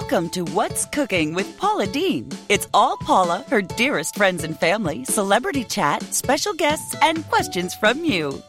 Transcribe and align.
Welcome 0.00 0.30
to 0.30 0.44
What's 0.44 0.86
Cooking 0.86 1.34
with 1.34 1.54
Paula 1.58 1.86
Deen. 1.86 2.30
It's 2.48 2.66
all 2.72 2.96
Paula, 2.96 3.44
her 3.50 3.60
dearest 3.60 4.14
friends 4.14 4.42
and 4.42 4.58
family, 4.58 5.04
celebrity 5.04 5.64
chat, 5.64 6.02
special 6.14 6.54
guests, 6.54 6.96
and 7.02 7.28
questions 7.28 7.74
from 7.74 8.02
you. 8.02 8.42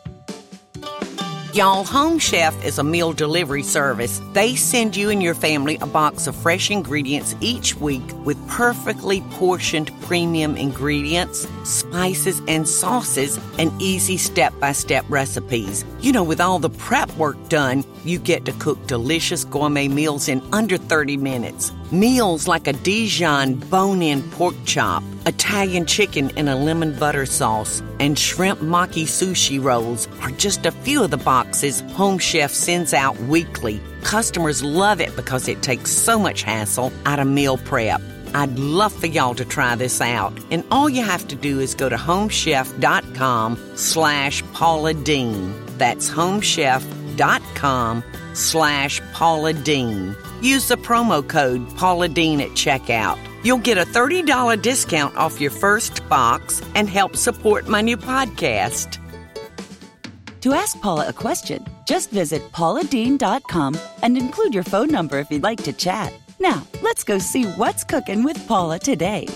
Y'all, 1.54 1.84
Home 1.84 2.18
Chef 2.18 2.66
is 2.66 2.80
a 2.80 2.84
meal 2.84 3.14
delivery 3.14 3.62
service. 3.62 4.20
They 4.34 4.56
send 4.56 4.96
you 4.96 5.12
and 5.12 5.22
your 5.22 5.36
family 5.36 5.78
a 5.82 5.86
box 5.86 6.26
of 6.26 6.36
fresh 6.36 6.72
ingredients 6.72 7.36
each 7.42 7.76
week 7.76 8.02
with 8.26 8.48
perfectly 8.48 9.22
portioned 9.30 9.92
premium 10.02 10.58
ingredients, 10.58 11.48
spices, 11.64 12.42
and 12.48 12.68
sauces, 12.68 13.40
and 13.60 13.72
easy 13.80 14.18
step 14.18 14.60
by 14.60 14.72
step 14.72 15.06
recipes. 15.10 15.86
You 16.00 16.12
know, 16.12 16.24
with 16.24 16.42
all 16.42 16.58
the 16.58 16.72
prep 16.72 17.16
work 17.18 17.38
done, 17.50 17.86
you 18.04 18.18
get 18.18 18.46
to 18.46 18.52
cook 18.54 18.88
delicious 18.88 19.46
gourmet 19.46 19.88
meals 19.88 20.28
in 20.28 20.42
under 20.52 20.78
30 20.78 21.18
minutes. 21.18 21.72
Meals 21.92 22.48
like 22.48 22.66
a 22.66 22.74
Dijon 22.74 23.54
bone 23.70 24.02
in 24.02 24.24
pork 24.32 24.56
chop, 24.66 25.04
Italian 25.26 25.86
chicken 25.86 26.30
in 26.32 26.48
a 26.48 26.56
lemon 26.56 26.94
butter 26.94 27.26
sauce, 27.26 27.82
and 28.00 28.18
shrimp 28.18 28.60
maki 28.60 29.04
sushi 29.04 29.64
rolls 29.64 30.08
are 30.22 30.32
just 30.32 30.66
a 30.66 30.72
few 30.72 31.04
of 31.04 31.12
the 31.12 31.18
boxes 31.18 31.82
Home 31.96 32.20
Chef 32.20 32.52
sends 32.52 32.94
out 32.94 33.18
weekly. 33.22 33.82
Customers 34.04 34.64
love 34.64 35.00
it 35.02 35.16
because 35.16 35.48
it 35.48 35.62
takes 35.62 35.92
so 35.92 36.20
much 36.20 36.44
hassle 36.44 36.92
out 37.06 37.20
of 37.20 37.28
meal 37.28 37.58
prep. 37.58 38.02
I'd 38.34 38.58
love 38.58 38.94
for 38.94 39.08
y'all 39.08 39.36
to 39.36 39.46
try 39.46 39.76
this 39.76 40.02
out. 40.02 40.34
And 40.52 40.64
all 40.72 40.90
you 40.90 41.04
have 41.04 41.28
to 41.28 41.36
do 41.36 41.60
is 41.60 41.76
go 41.76 41.88
to 41.88 41.96
homechef.com 41.96 43.60
slash 43.76 44.44
Paula 44.54 44.94
Deen. 44.94 45.54
That's 45.78 46.10
homechef.com 46.10 48.04
slash 48.34 49.02
Paula 49.14 49.54
Deen. 49.54 50.16
Use 50.42 50.68
the 50.68 50.78
promo 50.78 51.28
code 51.28 51.78
Paula 51.78 52.10
Deen 52.10 52.42
at 52.42 52.50
checkout. 52.50 53.20
You'll 53.44 53.58
get 53.60 53.78
a 53.78 53.86
$30 53.86 54.62
discount 54.62 55.16
off 55.18 55.42
your 55.42 55.52
first 55.52 56.08
box 56.08 56.62
and 56.76 56.90
help 56.90 57.16
support 57.16 57.68
my 57.68 57.82
new 57.82 57.98
podcast. 57.98 59.00
To 60.42 60.54
ask 60.54 60.80
Paula 60.82 61.08
a 61.10 61.14
question, 61.14 61.66
just 61.86 62.10
visit 62.12 62.42
pauladeen.com 62.52 63.78
and 64.02 64.18
include 64.18 64.54
your 64.54 64.64
phone 64.64 64.90
number 64.90 65.20
if 65.20 65.30
you'd 65.30 65.44
like 65.44 65.64
to 65.64 65.74
chat. 65.74 66.14
Now, 66.40 66.66
let's 66.82 67.04
go 67.04 67.18
see 67.18 67.44
what's 67.44 67.84
cooking 67.84 68.24
with 68.24 68.46
Paula 68.48 68.80
today. 68.80 69.28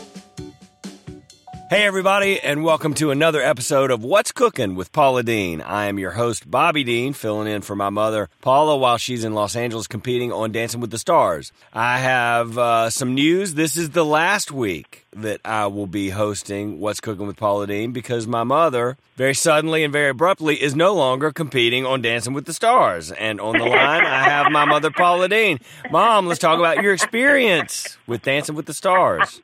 Hey, 1.70 1.84
everybody, 1.84 2.40
and 2.40 2.64
welcome 2.64 2.94
to 2.94 3.12
another 3.12 3.42
episode 3.42 3.92
of 3.92 4.02
What's 4.02 4.32
Cooking 4.32 4.76
with 4.76 4.94
Paula 4.94 5.22
Deen. 5.22 5.60
I 5.60 5.88
am 5.88 6.00
your 6.00 6.12
host, 6.12 6.50
Bobby 6.50 6.86
Deen, 6.86 7.12
filling 7.12 7.52
in 7.52 7.62
for 7.62 7.76
my 7.76 7.90
mother, 7.90 8.30
Paula, 8.40 8.78
while 8.78 8.98
she's 8.98 9.26
in 9.26 9.34
Los 9.34 9.54
Angeles 9.54 9.86
competing 9.86 10.32
on 10.32 10.54
Dancing 10.54 10.80
with 10.80 10.92
the 10.92 10.98
Stars. 10.98 11.52
I 11.74 12.00
have 12.00 12.58
uh, 12.58 12.90
some 12.90 13.14
news. 13.14 13.56
This 13.56 13.76
is 13.76 13.90
the 13.90 14.06
last 14.06 14.50
week 14.50 15.08
that 15.12 15.42
I 15.44 15.68
will 15.68 15.88
be 15.88 16.12
hosting 16.12 16.80
What's 16.80 17.02
Cooking 17.02 17.28
with 17.28 17.36
Paula 17.36 17.68
Deen 17.68 17.92
because 17.92 18.28
my 18.28 18.46
mother, 18.46 18.98
very 19.18 19.36
suddenly 19.36 19.84
and 19.84 19.92
very 19.92 20.12
abruptly, 20.12 20.64
is 20.64 20.74
no 20.74 20.96
longer 20.96 21.34
competing 21.34 21.86
on 21.86 22.02
Dancing 22.02 22.32
with 22.32 22.46
the 22.46 22.54
Stars. 22.54 23.12
And 23.12 23.42
on 23.42 23.58
the 23.58 23.66
line, 23.66 24.06
I 24.06 24.24
have 24.24 24.54
my 24.54 24.64
mother, 24.64 24.90
Paula 24.90 25.28
Deen. 25.28 25.60
Mom, 25.92 26.28
let's 26.28 26.40
talk 26.40 26.60
about 26.60 26.82
your 26.82 26.94
experience 26.94 27.98
with 28.08 28.22
Dancing 28.22 28.56
with 28.56 28.68
the 28.68 28.74
Stars. 28.74 29.42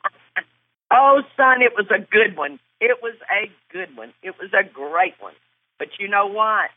Oh, 0.94 1.22
son, 1.36 1.60
it 1.60 1.72
was 1.76 1.86
a 1.90 1.98
good 1.98 2.36
one. 2.36 2.60
It 2.80 2.98
was 3.02 3.16
a 3.26 3.50
good 3.72 3.96
one. 3.96 4.12
It 4.22 4.36
was 4.38 4.50
a 4.54 4.62
great 4.62 5.14
one. 5.18 5.34
But 5.76 5.88
you 5.98 6.06
know 6.06 6.26
what? 6.28 6.70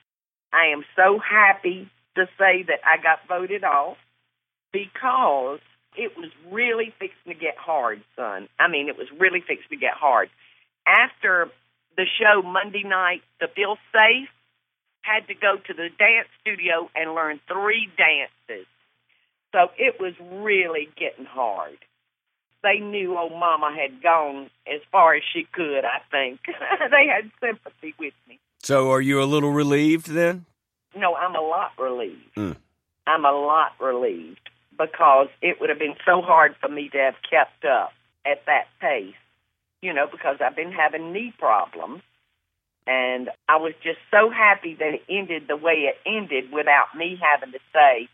I 0.51 0.73
am 0.73 0.83
so 0.95 1.19
happy 1.19 1.87
to 2.15 2.25
say 2.39 2.63
that 2.63 2.79
I 2.83 2.97
got 3.01 3.19
voted 3.27 3.63
off 3.63 3.97
because 4.73 5.59
it 5.95 6.17
was 6.17 6.31
really 6.51 6.93
fixing 6.97 7.33
to 7.33 7.35
get 7.35 7.57
hard, 7.57 8.01
son. 8.15 8.47
I 8.59 8.67
mean, 8.67 8.89
it 8.89 8.97
was 8.97 9.07
really 9.19 9.41
fixing 9.41 9.69
to 9.69 9.77
get 9.77 9.93
hard. 9.93 10.29
After 10.87 11.49
the 11.95 12.05
show 12.19 12.41
Monday 12.41 12.83
night, 12.83 13.21
the 13.39 13.47
Feel 13.55 13.77
Safe 13.93 14.29
had 15.01 15.27
to 15.27 15.35
go 15.35 15.57
to 15.57 15.73
the 15.73 15.89
dance 15.99 16.27
studio 16.41 16.89
and 16.95 17.13
learn 17.13 17.39
three 17.47 17.87
dances. 17.97 18.65
So 19.51 19.69
it 19.77 19.99
was 19.99 20.13
really 20.19 20.89
getting 20.97 21.25
hard 21.25 21.77
they 22.67 22.79
knew 22.79 23.17
old 23.17 23.31
Mama 23.31 23.73
had 23.73 24.01
gone 24.01 24.49
as 24.67 24.81
far 24.91 25.15
as 25.15 25.23
she 25.33 25.47
could. 25.51 25.85
I 25.85 26.01
think 26.11 26.41
they 26.91 27.07
had 27.07 27.31
sympathy 27.39 27.93
with 27.97 28.13
me. 28.27 28.39
So, 28.59 28.91
are 28.91 29.01
you 29.01 29.21
a 29.21 29.25
little 29.25 29.51
relieved 29.51 30.09
then? 30.09 30.45
No, 30.95 31.15
I'm 31.15 31.35
a 31.35 31.41
lot 31.41 31.71
relieved. 31.79 32.35
Mm. 32.35 32.57
I'm 33.05 33.23
a 33.23 33.31
lot 33.31 33.71
relieved 33.79 34.49
because 34.77 35.29
it 35.41 35.61
would 35.61 35.69
have 35.69 35.79
been 35.79 35.95
so 36.05 36.21
hard 36.21 36.55
for 36.59 36.67
me 36.67 36.89
to 36.89 36.97
have 36.97 37.15
kept 37.29 37.63
up 37.65 37.93
at 38.25 38.45
that 38.45 38.65
pace. 38.81 39.15
You 39.81 39.93
know, 39.93 40.07
because 40.11 40.37
I've 40.41 40.55
been 40.55 40.71
having 40.71 41.13
knee 41.13 41.33
problems. 41.37 42.01
And 42.87 43.29
I 43.49 43.57
was 43.57 43.73
just 43.83 43.99
so 44.09 44.29
happy 44.29 44.75
that 44.75 44.93
it 44.93 45.03
ended 45.09 45.43
the 45.47 45.57
way 45.57 45.91
it 45.91 45.97
ended 46.05 46.51
without 46.53 46.95
me 46.95 47.19
having 47.21 47.51
to 47.51 47.59
say, 47.73 48.07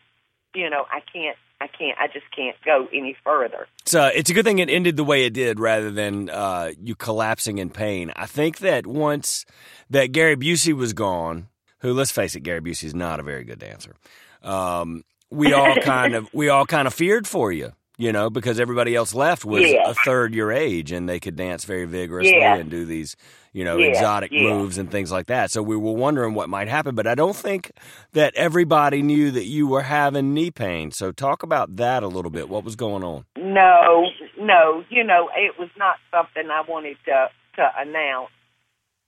you 0.52 0.68
know, 0.68 0.84
I 0.90 1.00
can't 1.12 1.38
I 1.64 1.66
can't. 1.68 1.98
I 1.98 2.08
just 2.08 2.26
can't 2.36 2.56
go 2.62 2.86
any 2.92 3.16
further. 3.24 3.66
It's 3.82 3.94
uh, 3.94 4.10
it's 4.14 4.28
a 4.28 4.34
good 4.34 4.44
thing 4.44 4.58
it 4.58 4.68
ended 4.68 4.98
the 4.98 5.04
way 5.04 5.24
it 5.24 5.32
did, 5.32 5.58
rather 5.58 5.90
than 5.90 6.28
uh, 6.28 6.72
you 6.78 6.94
collapsing 6.94 7.56
in 7.56 7.70
pain. 7.70 8.12
I 8.14 8.26
think 8.26 8.58
that 8.58 8.86
once 8.86 9.46
that 9.88 10.12
Gary 10.12 10.36
Busey 10.36 10.74
was 10.74 10.92
gone, 10.92 11.48
who 11.78 11.94
let's 11.94 12.10
face 12.10 12.36
it, 12.36 12.40
Gary 12.40 12.60
Busey 12.60 12.84
is 12.84 12.94
not 12.94 13.18
a 13.18 13.22
very 13.22 13.44
good 13.44 13.58
dancer. 13.58 13.94
Um, 14.42 15.04
we 15.30 15.54
all 15.54 15.74
kind 15.82 16.14
of 16.14 16.28
we 16.34 16.50
all 16.50 16.66
kind 16.66 16.86
of 16.86 16.92
feared 16.92 17.26
for 17.26 17.50
you, 17.50 17.72
you 17.96 18.12
know, 18.12 18.28
because 18.30 18.58
everybody 18.58 18.94
else 18.96 19.14
left 19.14 19.44
was 19.44 19.62
Yeah. 19.70 19.88
a 19.90 19.94
third 19.94 20.34
your 20.34 20.50
age 20.52 20.90
and 20.92 21.08
they 21.08 21.20
could 21.20 21.36
dance 21.36 21.64
very 21.64 21.84
vigorously 21.84 22.36
Yeah. 22.38 22.56
and 22.56 22.68
do 22.70 22.84
these, 22.84 23.16
you 23.52 23.64
know, 23.64 23.76
Yeah, 23.76 23.86
exotic 23.88 24.32
moves 24.32 24.78
and 24.78 24.90
things 24.90 25.12
like 25.12 25.26
that. 25.26 25.50
So 25.52 25.62
we 25.62 25.76
were 25.76 25.92
wondering 25.92 26.34
what 26.34 26.48
might 26.48 26.66
happen, 26.68 26.94
but 26.96 27.06
I 27.06 27.14
don't 27.14 27.36
think 27.36 27.70
that 28.12 28.34
everybody 28.34 29.00
knew 29.02 29.30
that 29.30 29.44
you 29.44 29.68
were 29.68 29.82
having 29.82 30.34
knee 30.34 30.50
pain. 30.50 30.90
So 30.90 31.12
talk 31.12 31.42
about 31.44 31.76
that 31.76 32.02
a 32.02 32.08
little 32.08 32.32
bit. 32.32 32.48
What 32.48 32.64
was 32.64 32.74
going 32.74 33.04
on? 33.04 33.26
No, 33.36 34.10
no. 34.38 34.84
You 34.90 35.04
know, 35.04 35.30
it 35.36 35.58
was 35.58 35.68
not 35.76 35.96
something 36.10 36.50
I 36.50 36.62
wanted 36.68 36.96
to 37.04 37.30
to 37.56 37.70
announce. 37.78 38.30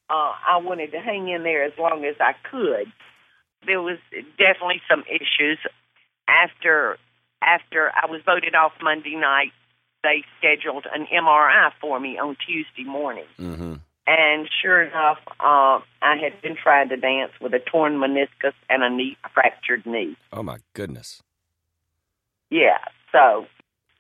Uh, 0.09 0.33
I 0.49 0.59
wanted 0.59 0.93
to 0.93 1.01
hang 1.01 1.29
in 1.29 1.43
there 1.43 1.65
as 1.65 1.73
long 1.77 2.05
as 2.05 2.15
I 2.21 2.35
could. 2.49 2.93
There 3.67 3.83
was 3.83 3.99
definitely 4.39 4.81
some 4.89 5.03
issues 5.11 5.59
after 6.29 6.99
after 7.47 7.91
I 7.95 8.11
was 8.11 8.21
voted 8.27 8.55
off 8.55 8.73
Monday 8.83 9.17
night. 9.17 9.53
They 10.03 10.23
scheduled 10.39 10.87
an 10.95 11.07
MRI 11.12 11.71
for 11.81 11.99
me 11.99 12.19
on 12.19 12.37
Tuesday 12.47 12.89
morning. 12.89 13.25
Mm-hmm. 13.41 13.75
And 14.07 14.49
sure 14.62 14.83
enough, 14.83 15.19
uh, 15.41 15.81
I 16.01 16.17
had 16.23 16.41
been 16.43 16.55
trying 16.55 16.91
to 16.91 16.97
dance 16.97 17.33
with 17.41 17.55
a 17.55 17.59
torn 17.59 17.95
meniscus 17.95 18.53
and 18.71 18.85
a 18.85 18.91
knee 18.91 19.17
a 19.25 19.29
fractured 19.31 19.85
knee. 19.85 20.17
Oh 20.33 20.45
my 20.45 20.59
goodness. 20.75 21.23
Yeah, 22.51 22.79
so 23.11 23.47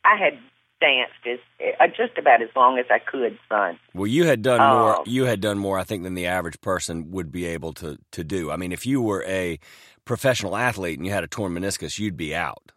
I 0.04 0.16
had 0.16 0.38
danced 0.80 1.26
as 1.26 1.38
uh, 1.80 1.86
just 1.88 2.18
about 2.18 2.42
as 2.42 2.48
long 2.54 2.78
as 2.78 2.86
I 2.90 3.00
could, 3.00 3.38
son. 3.48 3.78
Well, 3.94 4.06
you 4.06 4.24
had 4.26 4.42
done 4.42 4.58
more. 4.58 4.96
Oh. 4.98 5.04
You 5.06 5.24
had 5.24 5.40
done 5.40 5.58
more, 5.58 5.78
I 5.78 5.84
think, 5.84 6.04
than 6.04 6.14
the 6.14 6.26
average 6.26 6.60
person 6.60 7.10
would 7.10 7.32
be 7.32 7.46
able 7.46 7.72
to 7.74 7.98
to 8.12 8.22
do. 8.22 8.52
I 8.52 8.56
mean, 8.56 8.70
if 8.70 8.86
you 8.86 9.00
were 9.00 9.24
a 9.24 9.58
professional 10.04 10.56
athlete 10.56 10.98
and 10.98 11.06
you 11.06 11.12
had 11.12 11.24
a 11.24 11.28
torn 11.28 11.52
meniscus, 11.52 11.98
you'd 11.98 12.16
be 12.16 12.34
out. 12.34 12.72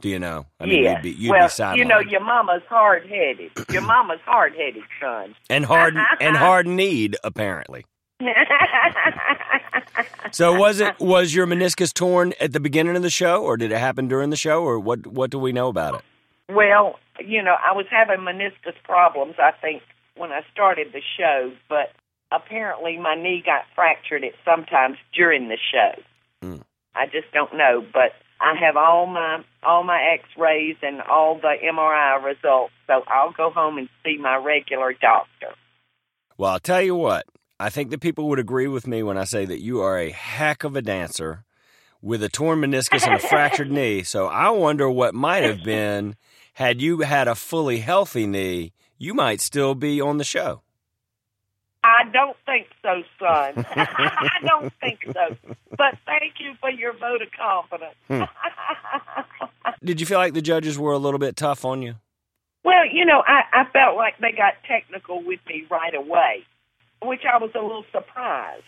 Do 0.00 0.08
you 0.08 0.18
know? 0.18 0.46
I 0.60 0.66
mean, 0.66 0.84
yeah. 0.84 0.92
you'd 0.94 1.02
be 1.02 1.10
you'd 1.10 1.30
well, 1.30 1.48
be 1.48 1.78
you 1.78 1.84
know, 1.84 1.98
your 1.98 2.20
mama's 2.20 2.62
hard 2.68 3.06
headed. 3.06 3.50
Your 3.70 3.82
mama's 3.82 4.20
hard 4.24 4.54
headed, 4.54 4.84
son. 5.00 5.34
and 5.50 5.64
hard 5.64 5.96
and 6.20 6.36
hard 6.46 6.66
need 6.66 7.16
apparently. 7.24 7.84
So 10.30 10.56
was 10.56 10.80
it 10.80 10.98
was 11.00 11.34
your 11.34 11.46
meniscus 11.46 11.92
torn 11.92 12.32
at 12.40 12.52
the 12.52 12.60
beginning 12.60 12.96
of 12.96 13.02
the 13.02 13.10
show, 13.10 13.42
or 13.42 13.56
did 13.56 13.72
it 13.72 13.78
happen 13.78 14.08
during 14.08 14.30
the 14.30 14.36
show, 14.36 14.62
or 14.62 14.78
what? 14.78 15.06
What 15.06 15.30
do 15.30 15.38
we 15.38 15.52
know 15.52 15.68
about 15.68 15.94
it? 15.94 16.00
well, 16.48 16.98
you 17.18 17.42
know, 17.42 17.56
I 17.64 17.72
was 17.72 17.86
having 17.90 18.18
meniscus 18.18 18.74
problems. 18.84 19.34
I 19.38 19.52
think 19.60 19.82
when 20.16 20.32
I 20.32 20.40
started 20.52 20.88
the 20.92 21.02
show, 21.18 21.52
but 21.68 21.92
apparently 22.32 22.98
my 22.98 23.14
knee 23.14 23.42
got 23.44 23.64
fractured 23.74 24.24
at 24.24 24.32
sometimes 24.44 24.96
during 25.14 25.48
the 25.48 25.58
show. 25.72 26.00
Mm. 26.42 26.62
I 26.94 27.06
just 27.06 27.30
don't 27.32 27.56
know, 27.56 27.84
but 27.92 28.12
I 28.40 28.54
have 28.60 28.76
all 28.76 29.06
my 29.06 29.44
all 29.62 29.82
my 29.82 30.00
X-rays 30.14 30.76
and 30.82 31.00
all 31.02 31.40
the 31.40 31.54
MRI 31.64 32.22
results, 32.22 32.72
so 32.86 33.02
I'll 33.08 33.32
go 33.32 33.50
home 33.50 33.78
and 33.78 33.88
see 34.04 34.16
my 34.18 34.36
regular 34.36 34.92
doctor. 34.92 35.54
Well, 36.36 36.52
I'll 36.52 36.60
tell 36.60 36.82
you 36.82 36.94
what. 36.94 37.26
I 37.60 37.70
think 37.70 37.90
that 37.90 38.00
people 38.00 38.28
would 38.28 38.38
agree 38.38 38.68
with 38.68 38.86
me 38.86 39.02
when 39.02 39.18
I 39.18 39.24
say 39.24 39.44
that 39.44 39.60
you 39.60 39.80
are 39.80 39.98
a 39.98 40.10
heck 40.10 40.62
of 40.62 40.76
a 40.76 40.82
dancer 40.82 41.44
with 42.00 42.22
a 42.22 42.28
torn 42.28 42.60
meniscus 42.60 43.04
and 43.04 43.16
a 43.16 43.18
fractured 43.18 43.72
knee. 43.72 44.04
So 44.04 44.28
I 44.28 44.50
wonder 44.50 44.88
what 44.88 45.14
might 45.14 45.42
have 45.42 45.64
been 45.64 46.14
had 46.54 46.80
you 46.80 47.00
had 47.00 47.26
a 47.26 47.34
fully 47.34 47.78
healthy 47.78 48.28
knee. 48.28 48.72
You 48.96 49.14
might 49.14 49.40
still 49.40 49.74
be 49.74 50.00
on 50.00 50.18
the 50.18 50.24
show. 50.24 50.62
I 51.98 52.08
don't 52.10 52.36
think 52.46 52.68
so, 52.82 53.02
son. 53.18 53.64
I 53.76 54.38
don't 54.46 54.72
think 54.80 55.00
so. 55.04 55.36
But 55.76 55.98
thank 56.06 56.34
you 56.38 56.54
for 56.60 56.70
your 56.70 56.92
vote 56.92 57.22
of 57.22 57.28
confidence. 57.32 57.96
Hmm. 58.06 58.22
did 59.84 60.00
you 60.00 60.06
feel 60.06 60.18
like 60.18 60.34
the 60.34 60.42
judges 60.42 60.78
were 60.78 60.92
a 60.92 60.98
little 60.98 61.18
bit 61.18 61.36
tough 61.36 61.64
on 61.64 61.82
you? 61.82 61.96
Well, 62.64 62.86
you 62.86 63.04
know, 63.04 63.22
I, 63.26 63.42
I 63.52 63.64
felt 63.72 63.96
like 63.96 64.18
they 64.18 64.32
got 64.32 64.54
technical 64.66 65.22
with 65.22 65.40
me 65.48 65.66
right 65.70 65.94
away, 65.94 66.44
which 67.02 67.22
I 67.24 67.38
was 67.38 67.50
a 67.54 67.62
little 67.62 67.84
surprised 67.92 68.64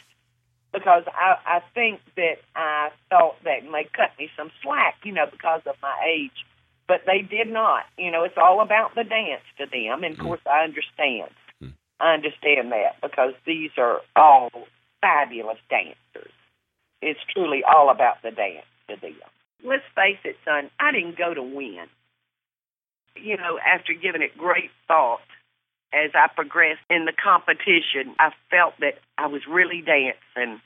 because 0.73 1.05
I, 1.09 1.37
I 1.47 1.61
think 1.75 2.01
that 2.17 2.37
I 2.57 2.91
thought 3.11 3.37
that 3.45 3.63
they 3.63 3.89
cut 3.93 4.11
me 4.19 4.29
some 4.37 4.51
slack, 4.63 4.97
you 5.05 5.13
know, 5.13 5.27
because 5.31 5.63
of 5.67 5.77
my 5.83 5.95
age. 6.09 6.47
But 6.89 7.03
they 7.07 7.23
did 7.23 7.53
not. 7.53 7.85
You 7.97 8.11
know, 8.11 8.25
it's 8.25 8.37
all 8.37 8.61
about 8.61 8.97
the 8.97 9.05
dance 9.05 9.45
to 9.59 9.67
them. 9.67 10.03
And 10.03 10.15
of 10.15 10.19
hmm. 10.19 10.27
course, 10.27 10.41
I 10.47 10.65
understand. 10.65 11.31
I 12.01 12.15
understand 12.15 12.73
that 12.73 13.01
because 13.03 13.35
these 13.47 13.71
are 13.77 14.01
all 14.17 14.51
fabulous 15.01 15.59
dancers. 15.69 16.33
It's 17.03 17.21
truly 17.33 17.63
all 17.63 17.91
about 17.91 18.23
the 18.23 18.31
dance 18.31 18.67
to 18.89 18.97
them. 19.01 19.15
Let's 19.65 19.85
face 19.95 20.19
it, 20.25 20.37
son, 20.45 20.71
I 20.81 20.93
didn't 20.93 21.19
go 21.19 21.35
to 21.35 21.43
win. 21.43 21.87
You 23.17 23.37
know, 23.37 23.59
after 23.59 23.93
giving 23.93 24.23
it 24.23 24.37
great 24.39 24.71
thought, 24.89 25.21
as 25.93 26.11
I 26.15 26.29
progressed 26.35 26.81
in 26.89 27.05
the 27.05 27.13
competition, 27.13 28.15
I 28.19 28.31
felt 28.51 28.75
that 28.81 28.99
I 29.19 29.27
was 29.27 29.43
really 29.49 29.83
dancing 29.83 30.61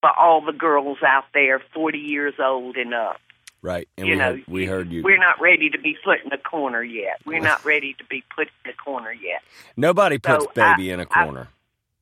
for 0.00 0.10
all 0.18 0.40
the 0.40 0.52
girls 0.52 0.98
out 1.06 1.24
there 1.34 1.60
40 1.74 1.98
years 1.98 2.34
old 2.38 2.76
and 2.76 2.94
up. 2.94 3.20
Right. 3.62 3.88
And 3.98 4.06
you 4.06 4.14
we, 4.14 4.18
know, 4.18 4.24
heard, 4.24 4.44
we 4.48 4.66
heard 4.66 4.90
you. 4.92 5.02
We're 5.02 5.18
not 5.18 5.40
ready 5.40 5.68
to 5.70 5.78
be 5.78 5.96
put 6.04 6.20
in 6.24 6.32
a 6.32 6.38
corner 6.38 6.82
yet. 6.82 7.20
We're 7.26 7.40
not 7.40 7.64
ready 7.66 7.94
to 7.98 8.04
be 8.04 8.24
put 8.34 8.48
in 8.64 8.70
a 8.70 8.74
corner 8.74 9.12
yet. 9.12 9.42
Nobody 9.76 10.18
puts 10.18 10.44
So, 10.44 10.50
baby 10.54 10.90
I- 10.90 10.94
in 10.94 11.00
a 11.00 11.06
corner. 11.06 11.48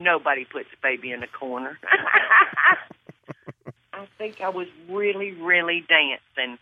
Nobody 0.00 0.44
puts 0.44 0.68
baby 0.80 1.10
in 1.10 1.24
a 1.24 1.26
corner. 1.26 1.76
I 3.92 4.06
think 4.16 4.40
I 4.40 4.48
was 4.48 4.68
really, 4.88 5.32
really 5.32 5.84
dancing 5.88 6.56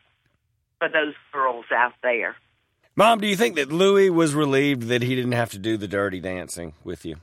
for 0.79 0.89
those 0.89 1.13
girls 1.33 1.67
out 1.71 1.93
there. 2.03 2.35
Mom, 2.95 3.21
do 3.21 3.27
you 3.27 3.37
think 3.37 3.57
that 3.57 3.71
Louis 3.71 4.09
was 4.09 4.35
relieved 4.35 4.85
that 4.85 5.03
he 5.03 5.15
didn't 5.15 5.33
have 5.33 5.51
to 5.51 5.59
do 5.59 5.77
the 5.77 5.87
dirty 5.87 6.19
dancing 6.19 6.73
with 6.83 7.05
you? 7.05 7.17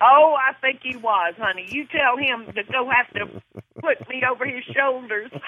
Oh, 0.00 0.36
I 0.38 0.52
think 0.60 0.80
he 0.82 0.96
was, 0.96 1.34
honey. 1.38 1.66
You 1.68 1.86
tell 1.86 2.16
him 2.16 2.52
to 2.54 2.62
go 2.72 2.88
have 2.88 3.12
to 3.14 3.42
put 3.80 4.08
me 4.08 4.22
over 4.30 4.44
his 4.46 4.64
shoulders. 4.64 5.30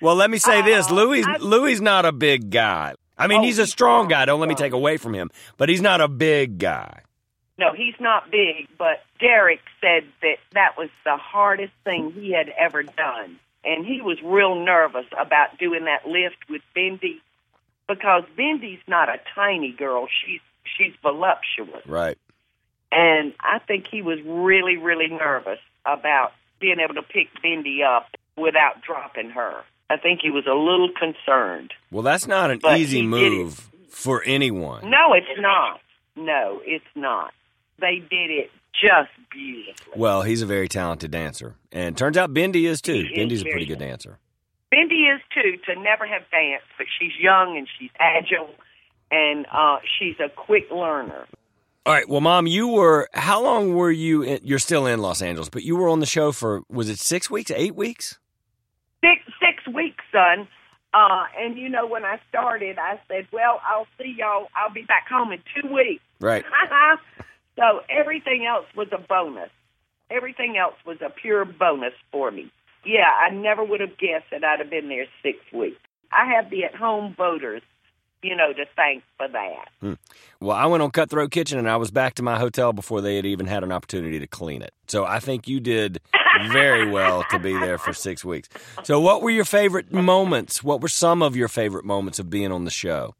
Well, 0.00 0.14
let 0.14 0.30
me 0.30 0.38
say 0.38 0.62
this: 0.62 0.86
Oh, 0.90 0.94
Louis 0.94 1.24
I- 1.26 1.36
Louis 1.38 1.80
not 1.80 2.04
a 2.04 2.12
big 2.12 2.50
guy. 2.50 2.94
I 3.16 3.26
mean, 3.26 3.40
Oh, 3.40 3.42
he's 3.42 3.58
a 3.58 3.66
strong 3.66 4.04
strong, 4.04 4.08
guy. 4.08 4.24
Don't 4.26 4.38
let 4.40 4.48
me 4.48 4.54
take 4.54 4.72
away 4.72 4.96
from 4.96 5.12
him, 5.14 5.30
but 5.56 5.68
he's 5.68 5.80
not 5.80 6.00
a 6.00 6.06
big 6.08 6.58
guy. 6.58 7.02
no, 7.58 7.72
he's 7.72 7.94
not 7.98 8.30
big, 8.30 8.68
but 8.78 9.02
Derek 9.18 9.58
said 9.80 10.04
that 10.22 10.36
that 10.52 10.76
was 10.78 10.88
the 11.04 11.16
hardest 11.16 11.72
thing 11.82 12.12
he 12.12 12.30
had 12.32 12.48
ever 12.56 12.84
done. 12.84 13.38
And 13.64 13.84
he 13.84 14.00
was 14.00 14.18
real 14.22 14.54
nervous 14.54 15.06
about 15.20 15.58
doing 15.58 15.84
that 15.86 16.06
lift 16.06 16.36
with 16.48 16.62
Bindi 16.76 17.20
because 17.88 18.22
Bindi's 18.38 18.80
not 18.86 19.08
a 19.08 19.18
tiny 19.34 19.72
girl. 19.72 20.06
She's 20.24 20.40
she's 20.78 20.94
voluptuous. 21.02 21.84
Right. 21.86 22.16
And 22.90 23.34
I 23.40 23.58
think 23.58 23.86
he 23.90 24.02
was 24.02 24.18
really, 24.24 24.76
really 24.76 25.08
nervous 25.08 25.58
about 25.84 26.32
being 26.60 26.80
able 26.80 26.94
to 26.94 27.02
pick 27.02 27.28
Bindi 27.44 27.84
up 27.84 28.06
without 28.36 28.82
dropping 28.82 29.30
her. 29.30 29.62
I 29.90 29.96
think 29.96 30.20
he 30.22 30.30
was 30.30 30.46
a 30.46 30.54
little 30.54 30.90
concerned. 30.98 31.72
Well, 31.90 32.02
that's 32.02 32.26
not 32.26 32.50
an 32.50 32.58
But 32.62 32.78
easy 32.78 33.00
he 33.00 33.06
did 33.10 33.32
it. 33.32 33.36
move 33.36 33.68
for 33.90 34.22
anyone. 34.24 34.90
No, 34.90 35.12
it's 35.14 35.26
not. 35.40 35.80
No, 36.16 36.60
it's 36.64 36.84
not. 36.94 37.32
They 37.80 37.96
did 38.10 38.30
it 38.30 38.50
just 38.72 39.10
beautifully. 39.30 39.92
Well, 39.96 40.22
he's 40.22 40.42
a 40.42 40.46
very 40.46 40.68
talented 40.68 41.10
dancer, 41.10 41.54
and 41.72 41.96
turns 41.96 42.16
out 42.16 42.32
Bindi 42.34 42.64
is 42.68 42.80
too. 42.80 42.92
He 42.94 43.00
is 43.00 43.18
Bindi's 43.18 43.40
a 43.42 43.44
pretty 43.44 43.66
good 43.66 43.78
good. 43.78 43.84
dancer. 43.86 44.18
Bindi 44.72 45.14
is 45.14 45.20
too 45.32 45.56
to 45.66 45.80
never 45.80 46.06
have 46.06 46.22
danced, 46.30 46.66
but 46.76 46.86
she's 46.98 47.12
young 47.18 47.56
and 47.56 47.66
she's 47.78 47.90
agile, 47.98 48.50
and 49.10 49.46
uh, 49.50 49.78
she's 49.98 50.16
a 50.20 50.28
quick 50.28 50.70
learner. 50.70 51.26
All 51.88 51.94
right. 51.94 52.06
Well, 52.06 52.20
Mom, 52.20 52.46
you 52.46 52.68
were. 52.68 53.08
How 53.14 53.42
long 53.42 53.72
were 53.72 53.90
you? 53.90 54.20
In, 54.20 54.40
you're 54.42 54.58
still 54.58 54.84
in 54.84 55.00
Los 55.00 55.22
Angeles, 55.22 55.48
but 55.48 55.62
you 55.62 55.74
were 55.74 55.88
on 55.88 56.00
the 56.00 56.06
show 56.06 56.32
for 56.32 56.60
was 56.68 56.90
it 56.90 56.98
six 56.98 57.30
weeks, 57.30 57.50
eight 57.50 57.74
weeks? 57.74 58.18
Six 59.02 59.22
six 59.40 59.66
weeks, 59.74 60.04
son. 60.12 60.46
Uh, 60.92 61.24
and 61.38 61.56
you 61.56 61.70
know, 61.70 61.86
when 61.86 62.04
I 62.04 62.20
started, 62.28 62.78
I 62.78 63.00
said, 63.08 63.26
"Well, 63.32 63.62
I'll 63.66 63.86
see 63.96 64.14
y'all. 64.18 64.48
I'll 64.54 64.70
be 64.70 64.82
back 64.82 65.08
home 65.08 65.32
in 65.32 65.40
two 65.54 65.72
weeks." 65.72 66.02
Right. 66.20 66.44
so 67.56 67.80
everything 67.88 68.44
else 68.44 68.66
was 68.76 68.88
a 68.92 68.98
bonus. 68.98 69.48
Everything 70.10 70.58
else 70.58 70.76
was 70.84 70.98
a 71.00 71.08
pure 71.08 71.46
bonus 71.46 71.94
for 72.12 72.30
me. 72.30 72.52
Yeah, 72.84 73.08
I 73.18 73.30
never 73.30 73.64
would 73.64 73.80
have 73.80 73.96
guessed 73.96 74.26
that 74.30 74.44
I'd 74.44 74.58
have 74.58 74.68
been 74.68 74.90
there 74.90 75.06
six 75.22 75.38
weeks. 75.54 75.80
I 76.12 76.34
have 76.34 76.50
the 76.50 76.64
at-home 76.64 77.14
voters, 77.16 77.62
you 78.22 78.34
know, 78.34 78.52
to 78.52 78.64
thank 78.76 79.02
for 79.16 79.28
that. 79.28 79.68
Hmm. 79.80 79.94
Well, 80.40 80.56
I 80.56 80.66
went 80.66 80.82
on 80.82 80.90
Cutthroat 80.90 81.30
Kitchen, 81.30 81.58
and 81.58 81.68
I 81.68 81.76
was 81.76 81.90
back 81.90 82.14
to 82.14 82.22
my 82.22 82.38
hotel 82.38 82.72
before 82.72 83.00
they 83.00 83.16
had 83.16 83.26
even 83.26 83.46
had 83.46 83.62
an 83.62 83.72
opportunity 83.72 84.18
to 84.18 84.26
clean 84.26 84.62
it. 84.62 84.72
So 84.86 85.04
I 85.04 85.20
think 85.20 85.48
you 85.48 85.60
did 85.60 86.00
very 86.50 86.90
well 86.90 87.24
to 87.30 87.38
be 87.38 87.52
there 87.52 87.78
for 87.78 87.92
six 87.92 88.24
weeks. 88.24 88.48
So, 88.82 89.00
what 89.00 89.22
were 89.22 89.30
your 89.30 89.44
favorite 89.44 89.92
moments? 89.92 90.62
What 90.62 90.80
were 90.80 90.88
some 90.88 91.22
of 91.22 91.36
your 91.36 91.48
favorite 91.48 91.84
moments 91.84 92.18
of 92.18 92.30
being 92.30 92.52
on 92.52 92.64
the 92.64 92.70
show? 92.70 93.14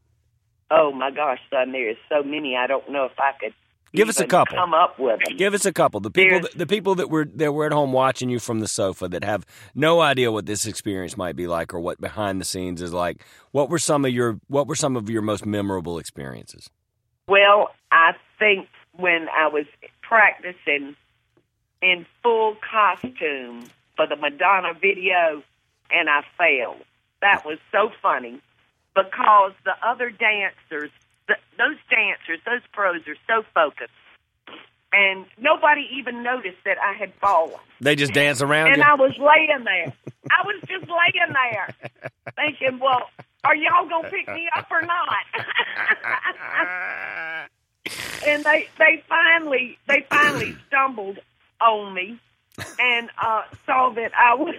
Oh 0.70 0.92
my 0.92 1.10
gosh, 1.10 1.38
son, 1.50 1.72
there 1.72 1.88
is 1.88 1.96
so 2.08 2.22
many. 2.22 2.56
I 2.56 2.66
don't 2.66 2.90
know 2.90 3.06
if 3.06 3.18
I 3.18 3.32
could 3.40 3.54
Give 3.92 4.08
us 4.08 4.20
a 4.20 4.26
couple. 4.26 4.56
Come 4.56 4.74
up 4.74 4.98
with 4.98 5.20
them. 5.24 5.36
Give 5.36 5.54
us 5.54 5.64
a 5.64 5.72
couple. 5.72 6.00
The 6.00 6.10
people, 6.10 6.40
There's- 6.40 6.54
the 6.54 6.66
people 6.66 6.94
that 6.96 7.08
were 7.10 7.24
that 7.36 7.52
were 7.52 7.66
at 7.66 7.72
home 7.72 7.92
watching 7.92 8.28
you 8.28 8.38
from 8.38 8.60
the 8.60 8.68
sofa 8.68 9.08
that 9.08 9.24
have 9.24 9.46
no 9.74 10.00
idea 10.00 10.30
what 10.30 10.46
this 10.46 10.66
experience 10.66 11.16
might 11.16 11.36
be 11.36 11.46
like 11.46 11.72
or 11.72 11.80
what 11.80 12.00
behind 12.00 12.40
the 12.40 12.44
scenes 12.44 12.82
is 12.82 12.92
like. 12.92 13.24
What 13.52 13.70
were 13.70 13.78
some 13.78 14.04
of 14.04 14.10
your 14.12 14.38
What 14.48 14.66
were 14.66 14.74
some 14.74 14.96
of 14.96 15.08
your 15.08 15.22
most 15.22 15.46
memorable 15.46 15.98
experiences? 15.98 16.68
Well, 17.26 17.70
I 17.90 18.12
think 18.38 18.68
when 18.92 19.28
I 19.28 19.48
was 19.48 19.66
practicing 20.02 20.96
in 21.82 22.06
full 22.22 22.56
costume 22.56 23.64
for 23.96 24.06
the 24.06 24.16
Madonna 24.16 24.74
video 24.74 25.42
and 25.90 26.08
I 26.10 26.22
failed. 26.36 26.82
That 27.20 27.44
was 27.44 27.58
so 27.72 27.90
funny 28.02 28.40
because 28.94 29.52
the 29.64 29.74
other 29.82 30.10
dancers, 30.10 30.90
those 31.28 31.76
dancers, 31.90 32.40
those 32.46 32.62
pros 32.72 33.02
are 33.06 33.16
so 33.26 33.44
focused. 33.54 33.92
And 34.90 35.26
nobody 35.38 35.86
even 35.98 36.22
noticed 36.22 36.64
that 36.64 36.78
I 36.78 36.94
had 36.94 37.12
fallen. 37.20 37.60
They 37.80 37.94
just 37.94 38.14
dance 38.14 38.40
around 38.40 38.68
And 38.68 38.78
you. 38.78 38.82
I 38.82 38.94
was 38.94 39.12
laying 39.18 39.64
there. 39.64 39.92
I 40.30 40.46
was 40.46 40.62
just 40.66 40.88
laying 40.88 41.32
there 41.32 41.74
thinking, 42.36 42.78
well, 42.78 43.10
are 43.44 43.54
y'all 43.54 43.86
going 43.86 44.04
to 44.04 44.10
pick 44.10 44.28
me 44.28 44.48
up 44.56 44.66
or 44.70 44.80
not? 44.80 45.26
and 48.26 48.44
they 48.44 48.68
they 48.78 49.02
finally 49.08 49.78
they 49.86 50.04
finally 50.10 50.56
stumbled 50.66 51.18
on 51.60 51.94
me 51.94 52.18
and 52.78 53.08
uh 53.22 53.42
saw 53.64 53.90
that 53.90 54.12
I 54.14 54.34
was 54.34 54.54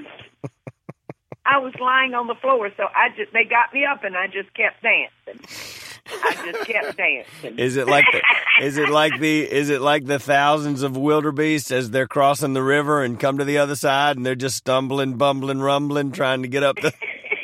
I 1.46 1.58
was 1.60 1.74
lying 1.80 2.14
on 2.14 2.28
the 2.28 2.36
floor 2.36 2.70
so 2.78 2.84
I 2.96 3.10
just 3.16 3.34
they 3.34 3.44
got 3.44 3.74
me 3.74 3.86
up 3.86 4.04
and 4.04 4.16
I 4.16 4.28
just 4.28 4.54
kept 4.54 4.82
dancing. 4.82 5.44
I 6.12 6.52
just 6.52 6.66
kept 6.66 6.98
dancing. 6.98 7.60
Is 7.60 7.78
it 7.78 7.88
like 7.88 8.06
the, 8.12 8.22
is 8.66 8.78
it 8.78 8.90
like 8.90 9.20
the 9.20 9.42
is 9.42 9.70
it 9.70 9.82
like 9.82 10.06
the 10.06 10.20
thousands 10.20 10.84
of 10.84 10.98
wildebeests 10.98 11.72
as 11.72 11.92
they're 11.92 12.08
crossing 12.08 12.54
the 12.54 12.64
river 12.64 13.04
and 13.04 13.20
come 13.20 13.38
to 13.38 13.46
the 13.46 13.58
other 13.58 13.76
side 13.76 14.18
and 14.18 14.26
they're 14.26 14.36
just 14.36 14.58
stumbling, 14.58 15.18
bumbling, 15.18 15.60
rumbling, 15.60 16.12
trying 16.12 16.42
to 16.42 16.48
get 16.48 16.64
up 16.64 16.78
the 16.78 16.94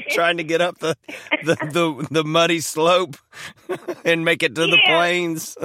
trying 0.09 0.37
to 0.37 0.43
get 0.43 0.61
up 0.61 0.79
the 0.79 0.95
the, 1.43 1.55
the, 1.55 2.07
the 2.11 2.23
muddy 2.23 2.59
slope 2.59 3.17
and 4.03 4.25
make 4.25 4.43
it 4.43 4.55
to 4.55 4.67
the 4.67 4.79
plains. 4.85 5.57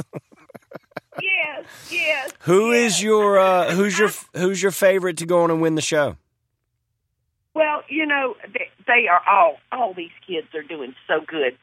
yes, 1.22 1.64
yes. 1.90 2.32
Who 2.40 2.72
yes. 2.72 2.92
is 2.92 3.02
your 3.02 3.38
uh, 3.38 3.72
who's 3.72 3.98
your 3.98 4.10
who's 4.34 4.62
your 4.62 4.72
favorite 4.72 5.18
to 5.18 5.26
go 5.26 5.42
on 5.42 5.50
and 5.50 5.60
win 5.60 5.74
the 5.74 5.82
show? 5.82 6.16
Well, 7.54 7.82
you 7.88 8.06
know, 8.06 8.36
they, 8.52 8.70
they 8.86 9.08
are 9.08 9.22
all 9.28 9.58
all 9.72 9.94
these 9.94 10.10
kids 10.26 10.48
are 10.54 10.62
doing 10.62 10.94
so 11.06 11.20
good. 11.26 11.56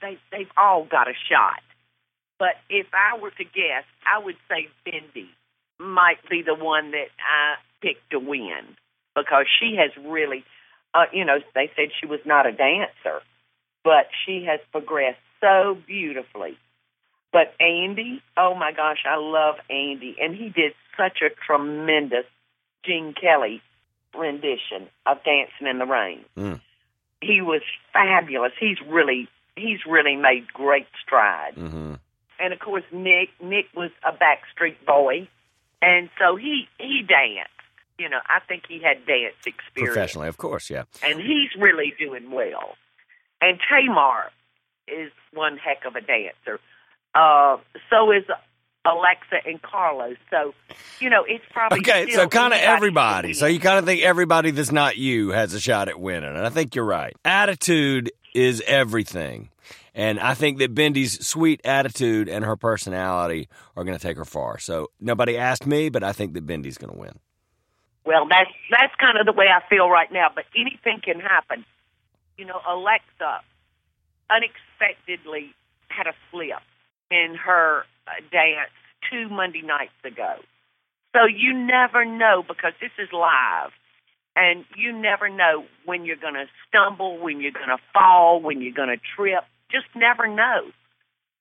They 0.00 0.18
they've 0.30 0.50
all 0.56 0.84
got 0.84 1.08
a 1.08 1.14
shot. 1.30 1.62
But 2.38 2.56
if 2.68 2.86
I 2.92 3.18
were 3.18 3.30
to 3.30 3.44
guess, 3.44 3.84
I 4.04 4.22
would 4.22 4.36
say 4.48 4.68
Bindi 4.86 5.28
might 5.78 6.18
be 6.28 6.42
the 6.42 6.54
one 6.54 6.90
that 6.90 7.08
I 7.18 7.56
picked 7.80 8.10
to 8.10 8.18
win 8.18 8.76
because 9.14 9.46
she 9.58 9.76
has 9.76 9.90
really, 10.04 10.44
uh, 10.92 11.04
you 11.12 11.24
know, 11.24 11.38
they 11.54 11.70
said 11.76 11.88
she 11.98 12.06
was 12.06 12.20
not 12.26 12.46
a 12.46 12.52
dancer, 12.52 13.22
but 13.84 14.08
she 14.24 14.44
has 14.48 14.60
progressed 14.70 15.18
so 15.40 15.78
beautifully. 15.86 16.58
But 17.32 17.54
Andy, 17.60 18.22
oh 18.36 18.54
my 18.54 18.72
gosh, 18.72 19.04
I 19.08 19.16
love 19.16 19.56
Andy, 19.68 20.16
and 20.20 20.34
he 20.34 20.48
did 20.48 20.72
such 20.96 21.20
a 21.22 21.30
tremendous 21.46 22.24
Gene 22.84 23.14
Kelly 23.14 23.62
rendition 24.16 24.88
of 25.06 25.18
Dancing 25.24 25.66
in 25.66 25.78
the 25.78 25.84
Rain. 25.84 26.24
Mm. 26.36 26.60
He 27.20 27.40
was 27.42 27.62
fabulous. 27.92 28.52
He's 28.58 28.78
really 28.88 29.28
he's 29.56 29.80
really 29.88 30.16
made 30.16 30.46
great 30.52 30.86
strides. 31.04 31.56
Mm-hmm. 31.56 31.94
And 32.38 32.52
of 32.52 32.58
course 32.60 32.84
Nick 32.92 33.30
Nick 33.42 33.66
was 33.74 33.90
a 34.04 34.12
Backstreet 34.12 34.76
boy 34.86 35.28
and 35.82 36.08
so 36.18 36.36
he 36.36 36.68
he 36.78 37.02
danced. 37.06 37.50
you 37.98 38.08
know, 38.08 38.18
I 38.26 38.40
think 38.46 38.64
he 38.68 38.80
had 38.82 39.06
dance 39.06 39.34
experience. 39.46 39.94
Professionally, 39.94 40.28
of 40.28 40.36
course, 40.36 40.68
yeah. 40.70 40.84
And 41.02 41.18
he's 41.20 41.50
really 41.58 41.94
doing 41.98 42.30
well. 42.30 42.76
And 43.40 43.58
Tamar 43.68 44.30
is 44.88 45.10
one 45.32 45.56
heck 45.56 45.84
of 45.86 45.96
a 45.96 46.00
dancer. 46.00 46.60
Uh, 47.14 47.56
so 47.90 48.10
is 48.12 48.24
Alexa 48.84 49.46
and 49.48 49.60
Carlos. 49.62 50.16
So, 50.30 50.54
you 51.00 51.10
know, 51.10 51.24
it's 51.26 51.44
probably 51.52 51.80
Okay, 51.80 52.10
so 52.10 52.28
kind 52.28 52.52
of 52.52 52.60
everybody. 52.60 53.32
So 53.32 53.46
you 53.46 53.58
kind 53.60 53.78
of 53.78 53.84
think 53.84 54.02
everybody 54.02 54.50
that's 54.52 54.72
not 54.72 54.96
you 54.96 55.30
has 55.30 55.54
a 55.54 55.60
shot 55.60 55.88
at 55.88 55.98
winning. 55.98 56.28
And 56.36 56.46
I 56.46 56.50
think 56.50 56.74
you're 56.74 56.84
right. 56.84 57.14
Attitude 57.24 58.12
is 58.36 58.62
everything. 58.66 59.48
And 59.94 60.20
I 60.20 60.34
think 60.34 60.58
that 60.58 60.74
Bindi's 60.74 61.26
sweet 61.26 61.62
attitude 61.64 62.28
and 62.28 62.44
her 62.44 62.54
personality 62.54 63.48
are 63.74 63.82
going 63.82 63.96
to 63.96 64.02
take 64.02 64.18
her 64.18 64.26
far. 64.26 64.58
So 64.58 64.90
nobody 65.00 65.38
asked 65.38 65.66
me, 65.66 65.88
but 65.88 66.04
I 66.04 66.12
think 66.12 66.34
that 66.34 66.46
Bindi's 66.46 66.76
going 66.76 66.92
to 66.92 66.98
win. 66.98 67.18
Well, 68.04 68.28
that's 68.28 68.50
that's 68.70 68.94
kind 69.00 69.18
of 69.18 69.26
the 69.26 69.32
way 69.32 69.46
I 69.46 69.66
feel 69.68 69.88
right 69.88 70.12
now. 70.12 70.28
But 70.32 70.44
anything 70.54 71.00
can 71.02 71.18
happen. 71.18 71.64
You 72.36 72.44
know, 72.44 72.60
Alexa 72.68 73.40
unexpectedly 74.30 75.54
had 75.88 76.06
a 76.06 76.12
slip 76.30 76.62
in 77.10 77.34
her 77.42 77.84
uh, 78.06 78.20
dance 78.30 78.70
two 79.10 79.28
Monday 79.28 79.62
nights 79.62 79.96
ago. 80.04 80.36
So 81.16 81.24
you 81.24 81.54
never 81.54 82.04
know 82.04 82.44
because 82.46 82.72
this 82.80 82.90
is 82.98 83.08
live, 83.12 83.72
and 84.36 84.64
you 84.76 84.92
never 84.92 85.28
know 85.30 85.64
when 85.86 86.04
you're 86.04 86.16
going 86.16 86.34
to 86.34 86.44
stumble, 86.68 87.18
when 87.18 87.40
you're 87.40 87.52
going 87.52 87.68
to 87.68 87.78
fall, 87.92 88.40
when 88.40 88.60
you're 88.60 88.74
going 88.74 88.90
to 88.90 89.00
trip. 89.16 89.44
Just 89.72 89.86
never 89.96 90.28
know. 90.28 90.70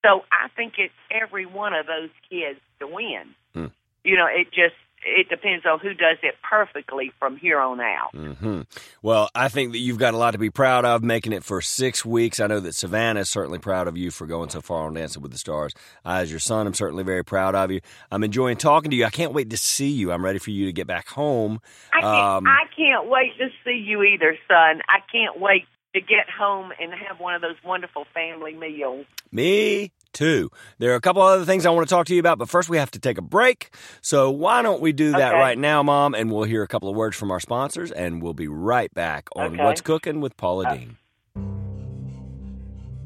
So 0.03 0.21
I 0.31 0.47
think 0.55 0.73
it's 0.77 0.93
every 1.11 1.45
one 1.45 1.73
of 1.73 1.85
those 1.85 2.09
kids 2.29 2.59
to 2.79 2.87
win. 2.87 3.35
Hmm. 3.53 3.67
You 4.03 4.15
know, 4.15 4.27
it 4.27 4.47
just 4.47 4.75
it 5.05 5.29
depends 5.29 5.65
on 5.65 5.79
who 5.79 5.93
does 5.93 6.17
it 6.24 6.35
perfectly 6.41 7.12
from 7.19 7.38
here 7.38 7.59
on 7.59 7.79
out. 7.79 8.13
Mm-hmm. 8.13 8.62
Well, 9.01 9.29
I 9.35 9.50
think 9.50 9.71
that 9.74 9.77
you've 9.77 10.00
got 10.00 10.13
a 10.13 10.17
lot 10.17 10.31
to 10.31 10.38
be 10.38 10.50
proud 10.50 10.83
of 10.83 11.03
making 11.03 11.31
it 11.31 11.43
for 11.43 11.62
six 11.62 12.03
weeks. 12.03 12.39
I 12.39 12.47
know 12.47 12.59
that 12.59 12.74
Savannah 12.74 13.21
is 13.21 13.29
certainly 13.29 13.59
proud 13.59 13.88
of 13.88 13.97
you 13.97 14.12
for 14.12 14.25
going 14.25 14.50
so 14.50 14.62
far 14.62 14.88
on 14.88 14.95
Dancing 14.95 15.21
with 15.21 15.31
the 15.31 15.38
Stars. 15.38 15.74
I, 16.03 16.21
as 16.21 16.31
your 16.31 16.39
son, 16.39 16.65
I'm 16.67 16.74
certainly 16.74 17.03
very 17.03 17.24
proud 17.24 17.55
of 17.55 17.71
you. 17.71 17.81
I'm 18.12 18.24
enjoying 18.24 18.57
talking 18.57 18.91
to 18.91 18.97
you. 18.97 19.05
I 19.05 19.12
can't 19.12 19.33
wait 19.33 19.51
to 19.51 19.57
see 19.57 19.89
you. 19.89 20.12
I'm 20.12 20.25
ready 20.25 20.39
for 20.39 20.51
you 20.51 20.65
to 20.65 20.74
get 20.74 20.88
back 20.88 21.07
home. 21.09 21.62
I 21.93 22.01
can't, 22.01 22.05
Um, 22.05 22.47
I 22.47 22.63
can't 22.75 23.07
wait 23.07 23.38
to 23.38 23.50
see 23.63 23.77
you 23.77 24.03
either, 24.03 24.35
son. 24.47 24.81
I 24.89 25.00
can't 25.12 25.39
wait 25.39 25.65
to 25.93 26.01
get 26.01 26.29
home 26.29 26.71
and 26.81 26.91
have 26.93 27.19
one 27.19 27.35
of 27.35 27.41
those 27.41 27.55
wonderful 27.63 28.05
family 28.13 28.53
meals. 28.53 29.05
Me 29.31 29.91
too. 30.15 30.50
There 30.79 30.91
are 30.93 30.95
a 30.95 31.01
couple 31.01 31.22
other 31.22 31.45
things 31.45 31.65
I 31.67 31.69
want 31.69 31.88
to 31.88 31.93
talk 31.93 32.07
to 32.07 32.13
you 32.15 32.19
about, 32.19 32.39
but 32.39 32.50
first 32.50 32.69
we 32.69 32.77
have 32.77 32.89
to 32.91 33.00
take 33.00 33.19
a 33.19 33.22
break. 33.22 33.69
So 34.01 34.31
why 34.31 34.63
don't 34.63 34.81
we 34.81 34.91
do 34.93 35.12
that 35.12 35.34
Okay. 35.34 35.39
right 35.39 35.57
now, 35.57 35.84
Mom? 35.84 36.15
And 36.15 36.31
we'll 36.31 36.45
hear 36.45 36.63
a 36.63 36.67
couple 36.67 36.89
of 36.89 36.95
words 36.95 37.15
from 37.15 37.29
our 37.29 37.39
sponsors, 37.39 37.91
and 37.91 38.24
we'll 38.24 38.34
be 38.34 38.48
right 38.48 38.91
back 38.95 39.29
on 39.36 39.53
Okay. 39.53 39.63
What's 39.63 39.81
Cooking 39.81 40.22
with 40.22 40.36
Paula 40.38 40.65
uh, 40.69 40.74
Deen. 40.75 40.98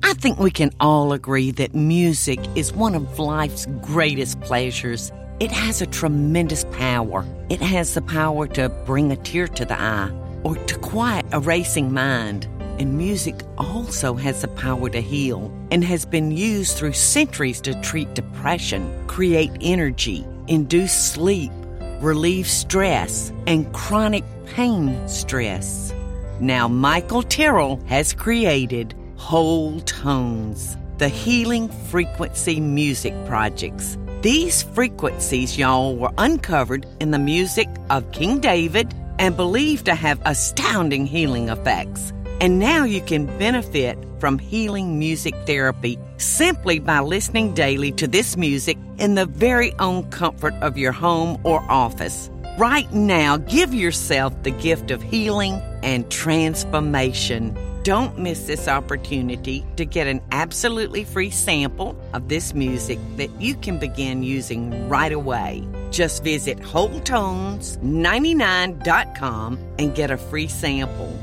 I 0.01 0.13
think 0.13 0.39
we 0.39 0.51
can 0.51 0.71
all 0.79 1.11
agree 1.11 1.51
that 1.51 1.75
music 1.75 2.39
is 2.55 2.71
one 2.73 2.95
of 2.95 3.19
life's 3.19 3.65
greatest 3.81 4.39
pleasures. 4.41 5.11
It 5.39 5.51
has 5.51 5.81
a 5.81 5.85
tremendous 5.85 6.63
power. 6.71 7.25
It 7.49 7.61
has 7.61 7.93
the 7.93 8.01
power 8.01 8.47
to 8.47 8.69
bring 8.85 9.11
a 9.11 9.15
tear 9.17 9.47
to 9.47 9.65
the 9.65 9.79
eye 9.79 10.11
or 10.43 10.55
to 10.55 10.77
quiet 10.79 11.25
a 11.31 11.39
racing 11.39 11.93
mind. 11.93 12.47
And 12.79 12.97
music 12.97 13.35
also 13.57 14.13
has 14.15 14.41
the 14.41 14.47
power 14.47 14.89
to 14.89 15.01
heal 15.01 15.51
and 15.69 15.83
has 15.83 16.05
been 16.05 16.31
used 16.31 16.77
through 16.77 16.93
centuries 16.93 17.59
to 17.61 17.79
treat 17.81 18.13
depression, 18.13 19.05
create 19.05 19.51
energy, 19.59 20.25
induce 20.47 20.93
sleep, 20.93 21.51
relieve 21.99 22.47
stress, 22.47 23.33
and 23.47 23.71
chronic 23.73 24.23
pain 24.45 25.07
stress. 25.09 25.93
Now, 26.39 26.69
Michael 26.69 27.21
Tyrrell 27.21 27.83
has 27.87 28.13
created 28.13 28.95
Wholetones, 29.17 30.77
the 30.99 31.09
Healing 31.09 31.67
Frequency 31.67 32.61
Music 32.61 33.13
Projects. 33.25 33.97
These 34.21 34.63
frequencies, 34.63 35.57
y'all, 35.57 35.97
were 35.97 36.13
uncovered 36.17 36.85
in 37.01 37.11
the 37.11 37.19
music 37.19 37.67
of 37.89 38.09
King 38.13 38.39
David 38.39 38.93
and 39.19 39.35
believed 39.35 39.85
to 39.85 39.95
have 39.95 40.21
astounding 40.23 41.05
healing 41.05 41.49
effects. 41.49 42.13
And 42.41 42.57
now 42.57 42.85
you 42.85 43.01
can 43.01 43.25
benefit 43.37 43.97
from 44.19 44.39
healing 44.39 44.97
music 44.97 45.35
therapy 45.45 45.99
simply 46.17 46.79
by 46.79 46.99
listening 46.99 47.53
daily 47.53 47.91
to 47.93 48.07
this 48.07 48.37
music 48.37 48.77
in 48.97 49.15
the 49.15 49.25
very 49.25 49.73
own 49.79 50.09
comfort 50.09 50.53
of 50.55 50.77
your 50.77 50.93
home 50.93 51.39
or 51.43 51.59
office. 51.69 52.29
Right 52.57 52.91
now, 52.93 53.37
give 53.37 53.73
yourself 53.73 54.43
the 54.43 54.51
gift 54.51 54.91
of 54.91 55.01
healing 55.01 55.53
and 55.83 56.11
transformation. 56.11 57.57
Don't 57.83 58.19
miss 58.19 58.43
this 58.43 58.67
opportunity 58.67 59.65
to 59.77 59.85
get 59.85 60.07
an 60.07 60.21
absolutely 60.31 61.05
free 61.05 61.29
sample 61.29 61.97
of 62.13 62.27
this 62.27 62.53
music 62.53 62.99
that 63.15 63.29
you 63.41 63.55
can 63.55 63.79
begin 63.79 64.23
using 64.23 64.89
right 64.89 65.13
away. 65.13 65.65
Just 65.91 66.23
visit 66.23 66.59
WholeTones99.com 66.59 69.59
and 69.79 69.95
get 69.95 70.11
a 70.11 70.17
free 70.17 70.47
sample. 70.47 71.17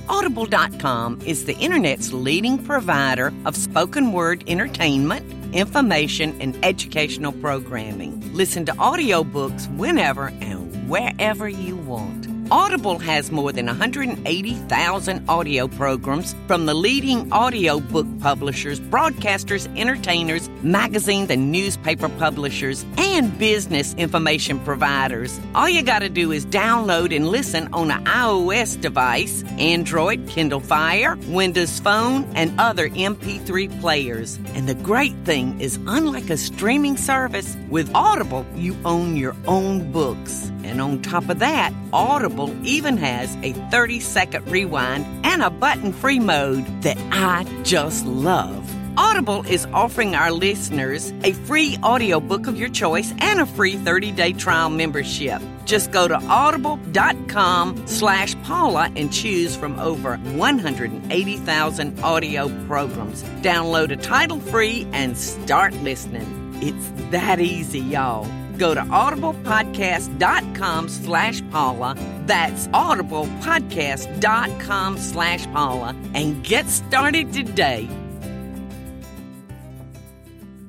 Audible.com 0.10 1.22
is 1.26 1.44
the 1.44 1.58
internet's 1.58 2.14
leading 2.14 2.64
provider 2.64 3.34
of 3.46 3.58
spoken 3.58 4.14
word 4.14 4.42
entertainment, 4.48 5.54
information, 5.54 6.42
and 6.42 6.58
educational 6.64 7.34
programming. 7.34 8.34
Listen 8.34 8.66
to 8.68 8.72
audiobooks 8.72 9.68
whenever 9.76 10.28
and 10.40 10.67
wherever 10.88 11.50
you 11.50 11.76
want. 11.76 12.37
Audible 12.50 12.98
has 13.00 13.30
more 13.30 13.52
than 13.52 13.66
180,000 13.66 15.30
audio 15.30 15.68
programs 15.68 16.34
from 16.48 16.66
the 16.66 16.74
leading 16.74 17.32
audiobook 17.34 18.08
publishers, 18.22 18.80
broadcasters, 18.80 19.68
entertainers, 19.78 20.48
magazines, 20.62 21.30
and 21.30 21.52
newspaper 21.52 22.08
publishers, 22.08 22.86
and 22.98 23.38
business 23.38 23.94
information 23.96 24.60
providers. 24.62 25.42
All 25.56 25.68
you 25.68 25.84
got 25.84 26.00
to 26.00 26.10
do 26.10 26.32
is 26.32 26.46
download 26.46 27.14
and 27.14 27.28
listen 27.28 27.68
on 27.74 27.92
an 27.92 28.06
iOS 28.06 28.80
device, 28.80 29.44
Android, 29.58 30.26
Kindle 30.30 30.62
Fire, 30.62 31.18
Windows 31.28 31.82
Phone, 31.82 32.24
and 32.34 32.58
other 32.60 32.88
MP3 32.90 33.82
players. 33.82 34.40
And 34.54 34.70
the 34.70 34.76
great 34.76 35.16
thing 35.26 35.60
is, 35.60 35.78
unlike 35.86 36.30
a 36.30 36.38
streaming 36.38 36.96
service, 36.96 37.58
with 37.70 37.94
Audible, 37.94 38.46
you 38.56 38.78
own 38.86 39.18
your 39.18 39.36
own 39.48 39.92
books. 39.92 40.50
And 40.64 40.82
on 40.82 41.02
top 41.02 41.30
of 41.30 41.40
that, 41.40 41.74
Audible 41.92 42.37
even 42.64 42.98
has 42.98 43.36
a 43.38 43.54
30 43.72 44.00
second 44.00 44.50
rewind 44.50 45.06
and 45.26 45.42
a 45.42 45.50
button 45.50 45.92
free 45.92 46.20
mode 46.20 46.66
that 46.84 46.98
I 47.12 47.44
just 47.64 48.06
love. 48.06 48.64
Audible 48.98 49.46
is 49.46 49.68
offering 49.74 50.16
our 50.16 50.32
listeners 50.32 51.14
a 51.24 51.32
free 51.34 51.78
audiobook 51.84 52.48
of 52.48 52.58
your 52.58 52.70
choice 52.70 53.14
and 53.20 53.40
a 53.40 53.46
free 53.46 53.76
30-day 53.76 54.34
trial 54.34 54.72
membership. 54.72 55.40
Just 55.66 55.92
go 55.92 56.08
to 56.08 56.16
audible.com 56.16 57.86
slash 57.86 58.36
Paula 58.42 58.92
and 58.96 59.14
choose 59.14 59.56
from 59.56 59.80
over 59.80 60.18
180,000 60.18 62.00
audio 62.00 62.66
programs. 62.66 63.24
Download 63.42 63.92
a 63.92 63.98
title 63.98 64.40
free 64.40 64.88
and 64.94 65.16
start 65.16 65.74
listening. 65.76 66.58
It's 66.60 67.12
that 67.12 67.40
easy, 67.40 67.80
y'all. 67.80 68.26
Go 68.58 68.74
to 68.74 68.82
audiblepodcast.com 68.82 70.90
slash 70.90 71.42
Paula. 71.52 71.96
That's 72.26 72.68
audiblepodcast.com 72.68 74.98
slash 74.98 75.46
Paula 75.48 75.96
and 76.14 76.44
get 76.44 76.68
started 76.68 77.34
today. 77.34 77.88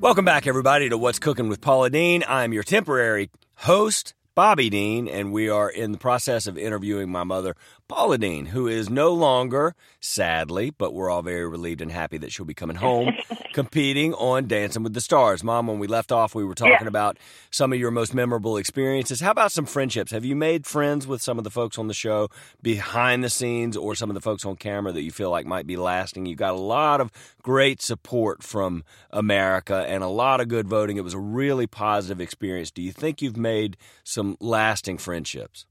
Welcome 0.01 0.23
back, 0.23 0.47
everybody, 0.47 0.87
to 0.87 0.97
What's 0.97 1.19
Cooking 1.19 1.49
with 1.49 1.59
Paula 1.59 1.89
Deen. 1.89 2.23
I'm 2.25 2.53
your 2.53 2.63
temporary 2.63 3.29
host, 3.55 4.13
Bobby 4.33 4.69
Deen, 4.69 5.09
and 5.09 5.33
we 5.33 5.49
are 5.49 5.69
in 5.69 5.91
the 5.91 5.97
process 5.97 6.47
of 6.47 6.57
interviewing 6.57 7.11
my 7.11 7.25
mother, 7.25 7.57
Paula 7.89 8.19
Deen, 8.19 8.45
who 8.45 8.67
is 8.67 8.87
no 8.87 9.11
longer, 9.11 9.75
sadly, 9.99 10.69
but 10.69 10.93
we're 10.93 11.09
all 11.09 11.23
very 11.23 11.47
relieved 11.47 11.81
and 11.81 11.91
happy 11.91 12.19
that 12.19 12.31
she'll 12.31 12.45
be 12.45 12.53
coming 12.53 12.75
home 12.77 13.09
competing 13.53 14.13
on 14.13 14.47
Dancing 14.47 14.83
with 14.83 14.93
the 14.93 15.01
Stars. 15.01 15.43
Mom, 15.43 15.65
when 15.65 15.79
we 15.79 15.87
left 15.87 16.11
off, 16.11 16.35
we 16.35 16.43
were 16.43 16.53
talking 16.53 16.77
Yeah. 16.81 16.87
about 16.87 17.17
some 17.49 17.73
of 17.73 17.79
your 17.79 17.89
most 17.89 18.13
memorable 18.13 18.57
experiences. 18.57 19.21
How 19.21 19.31
about 19.31 19.51
some 19.51 19.65
friendships? 19.65 20.11
Have 20.11 20.23
you 20.23 20.35
made 20.35 20.67
friends 20.67 21.07
with 21.07 21.19
some 21.23 21.39
of 21.39 21.43
the 21.43 21.49
folks 21.49 21.79
on 21.79 21.87
the 21.87 21.95
show 21.95 22.29
behind 22.61 23.23
the 23.23 23.29
scenes 23.29 23.75
or 23.75 23.95
some 23.95 24.11
of 24.11 24.13
the 24.13 24.21
folks 24.21 24.45
on 24.45 24.55
camera 24.55 24.91
that 24.91 25.01
you 25.01 25.11
feel 25.11 25.31
like 25.31 25.47
might 25.47 25.65
be 25.65 25.75
lasting? 25.75 26.27
You 26.27 26.35
got 26.35 26.53
a 26.53 26.57
lot 26.59 27.01
of 27.01 27.11
great 27.41 27.81
support 27.81 28.43
from 28.43 28.83
America 29.09 29.83
and 29.87 30.03
a 30.03 30.07
lot 30.09 30.41
of 30.41 30.47
good 30.47 30.67
voting. 30.67 30.97
It 30.97 31.03
was 31.03 31.15
a 31.15 31.19
really 31.19 31.65
positive 31.65 32.21
experience. 32.21 32.69
Do 32.69 32.83
you 32.83 32.91
think 32.91 33.21
you've 33.23 33.35
made 33.35 33.77
some 34.03 34.37
lasting 34.39 34.99
friendships? 34.99 35.65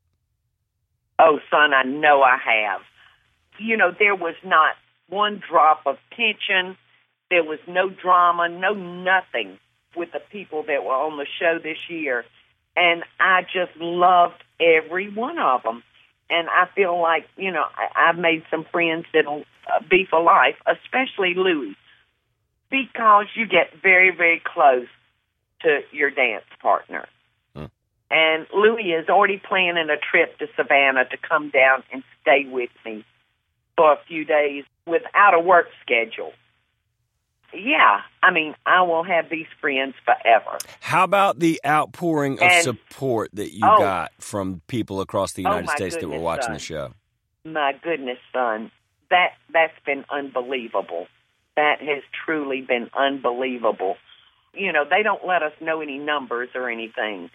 Oh, 1.19 1.41
son, 1.51 1.75
I 1.75 1.83
know 1.83 2.23
I 2.23 2.37
have. 2.37 2.81
You 3.59 3.77
know, 3.77 3.93
there 3.97 4.15
was 4.15 4.37
not 4.45 4.75
one 5.09 5.43
drop 5.49 5.83
of 5.87 5.97
tension. 6.11 6.77
There 7.31 7.43
was 7.43 7.59
no 7.67 7.91
drama, 7.91 8.49
no 8.49 8.73
nothing 8.73 9.59
with 9.97 10.13
the 10.13 10.21
people 10.31 10.63
that 10.65 10.85
were 10.85 10.95
on 10.95 11.17
the 11.17 11.27
show 11.41 11.59
this 11.63 11.79
year. 11.89 12.25
And 12.77 13.03
I 13.19 13.43
just 13.43 13.77
loved 13.81 14.43
every 14.61 15.13
one 15.13 15.39
of 15.39 15.63
them. 15.63 15.83
And 16.31 16.49
I 16.49 16.69
feel 16.75 17.01
like, 17.01 17.27
you 17.37 17.51
know, 17.51 17.65
I, 17.77 18.11
I've 18.11 18.19
made 18.19 18.45
some 18.51 18.65
friends 18.71 19.07
that'll 19.13 19.45
uh, 19.67 19.83
be 19.91 20.07
for 20.09 20.23
life, 20.23 20.57
especially 20.67 21.35
Louie, 21.35 21.75
because 22.71 23.27
you 23.35 23.47
get 23.47 23.83
very, 23.83 24.15
very 24.15 24.41
close 24.45 24.87
to 25.63 25.81
your 25.91 26.11
dance 26.11 26.45
partner. 26.61 27.09
And 28.11 28.47
Louis 28.55 28.93
is 28.93 29.09
already 29.09 29.37
planning 29.39 29.89
a 29.91 29.97
trip 29.99 30.39
to 30.39 30.47
Savannah 30.57 31.05
to 31.07 31.17
come 31.19 31.51
down 31.51 31.83
and 31.93 32.03
stay 32.23 32.47
with 32.51 32.71
me 32.85 33.05
for 33.77 33.93
a 33.93 33.99
few 34.09 34.25
days 34.25 34.65
without 34.87 35.35
a 35.35 35.41
work 35.41 35.67
schedule. 35.83 36.33
Yeah, 37.55 38.01
I 38.23 38.31
mean, 38.31 38.55
I 38.67 38.83
will 38.83 39.03
have 39.05 39.31
these 39.31 39.47
friends 39.61 39.95
forever. 40.05 40.59
How 40.81 41.05
about 41.05 41.39
the 41.39 41.61
outpouring 41.65 42.35
of 42.35 42.43
And- 42.43 42.63
support 42.63 43.31
that 43.35 43.53
you 43.55 43.67
Oh. 43.67 43.79
got 43.79 44.13
from 44.21 44.61
people 44.69 45.01
across 45.01 45.33
the 45.33 45.45
Oh, 45.47 45.51
United 45.51 45.67
my 45.69 45.75
States 45.75 45.97
that 45.97 46.09
were 46.09 46.19
watching 46.19 46.45
son. 46.45 46.53
the 46.55 46.59
show? 46.61 46.93
My 47.45 47.73
goodness, 47.73 48.19
son, 48.35 48.71
that 49.11 49.35
that's 49.51 49.79
been 49.87 50.05
unbelievable. 50.11 51.09
That 51.57 51.81
has 51.81 52.03
truly 52.25 52.61
been 52.61 52.91
unbelievable. 52.95 53.97
You 54.53 54.73
know, 54.73 54.85
they 54.85 55.03
don't 55.03 55.25
let 55.27 55.43
us 55.43 55.53
know 55.61 55.81
any 55.81 55.99
numbers 55.99 56.51
or 56.55 56.69
anything, 56.69 57.31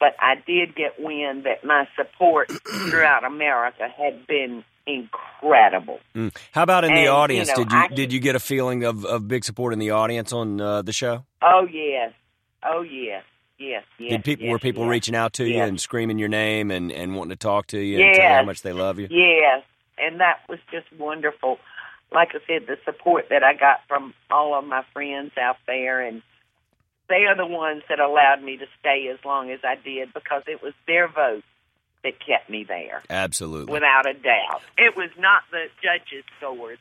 but 0.00 0.16
I 0.18 0.34
did 0.46 0.74
get 0.74 0.98
wind 0.98 1.44
that 1.44 1.62
my 1.64 1.86
support 1.94 2.50
throughout 2.90 3.24
America 3.24 3.86
had 3.96 4.26
been 4.26 4.64
incredible. 4.86 6.00
Mm. 6.16 6.34
How 6.52 6.62
about 6.62 6.84
in 6.84 6.90
the 6.92 6.96
And, 6.96 7.04
you 7.04 7.10
audience? 7.10 7.48
know, 7.50 7.56
did 7.56 7.72
you 7.72 7.78
I- 7.78 7.88
did 7.88 8.12
you 8.12 8.18
get 8.20 8.34
a 8.34 8.40
feeling 8.40 8.84
of, 8.84 9.04
of 9.04 9.28
big 9.28 9.44
support 9.44 9.72
in 9.72 9.78
the 9.78 9.90
audience 9.90 10.32
on 10.32 10.60
uh, 10.60 10.82
the 10.82 10.92
show? 10.92 11.24
Oh 11.42 11.66
yes, 11.70 12.12
oh 12.64 12.82
yes, 12.82 13.22
yes, 13.58 13.84
yes. 13.98 14.10
did 14.10 14.24
people 14.24 14.46
yes, 14.46 14.52
were 14.52 14.58
people 14.58 14.84
yes. 14.84 14.90
reaching 14.90 15.14
out 15.14 15.34
to 15.34 15.44
you 15.46 15.60
and 15.60 15.80
screaming 15.80 16.18
your 16.18 16.28
name 16.28 16.70
and, 16.70 16.90
and 16.90 17.14
wanting 17.14 17.30
to 17.30 17.36
talk 17.36 17.66
to 17.68 17.78
you 17.78 18.00
and 18.04 18.14
tell 18.16 18.24
you 18.24 18.36
how 18.36 18.42
much 18.42 18.62
they 18.62 18.72
love 18.72 18.98
you? 18.98 19.06
Yes, 19.10 19.62
and 19.98 20.20
that 20.20 20.40
was 20.48 20.58
just 20.72 20.86
wonderful. 20.98 21.58
Like 22.12 22.30
I 22.34 22.38
said, 22.48 22.66
the 22.66 22.76
support 22.84 23.26
that 23.30 23.44
I 23.44 23.54
got 23.54 23.80
from 23.86 24.14
all 24.30 24.58
of 24.58 24.64
my 24.64 24.82
friends 24.92 25.30
out 25.40 25.58
there, 25.66 26.00
and 26.00 26.22
they 27.10 27.26
are 27.26 27.36
the 27.36 27.44
ones 27.44 27.82
that 27.90 28.00
allowed 28.00 28.42
me 28.42 28.56
to 28.56 28.66
stay 28.78 29.08
as 29.12 29.18
long 29.24 29.50
as 29.50 29.60
I 29.64 29.74
did 29.74 30.14
because 30.14 30.44
it 30.46 30.62
was 30.62 30.72
their 30.86 31.08
vote 31.08 31.42
that 32.02 32.14
kept 32.24 32.48
me 32.48 32.64
there, 32.64 33.02
Absolutely. 33.10 33.70
without 33.70 34.06
a 34.08 34.14
doubt. 34.14 34.62
It 34.78 34.96
was 34.96 35.10
not 35.18 35.42
the 35.50 35.66
judges' 35.82 36.24
scores; 36.38 36.78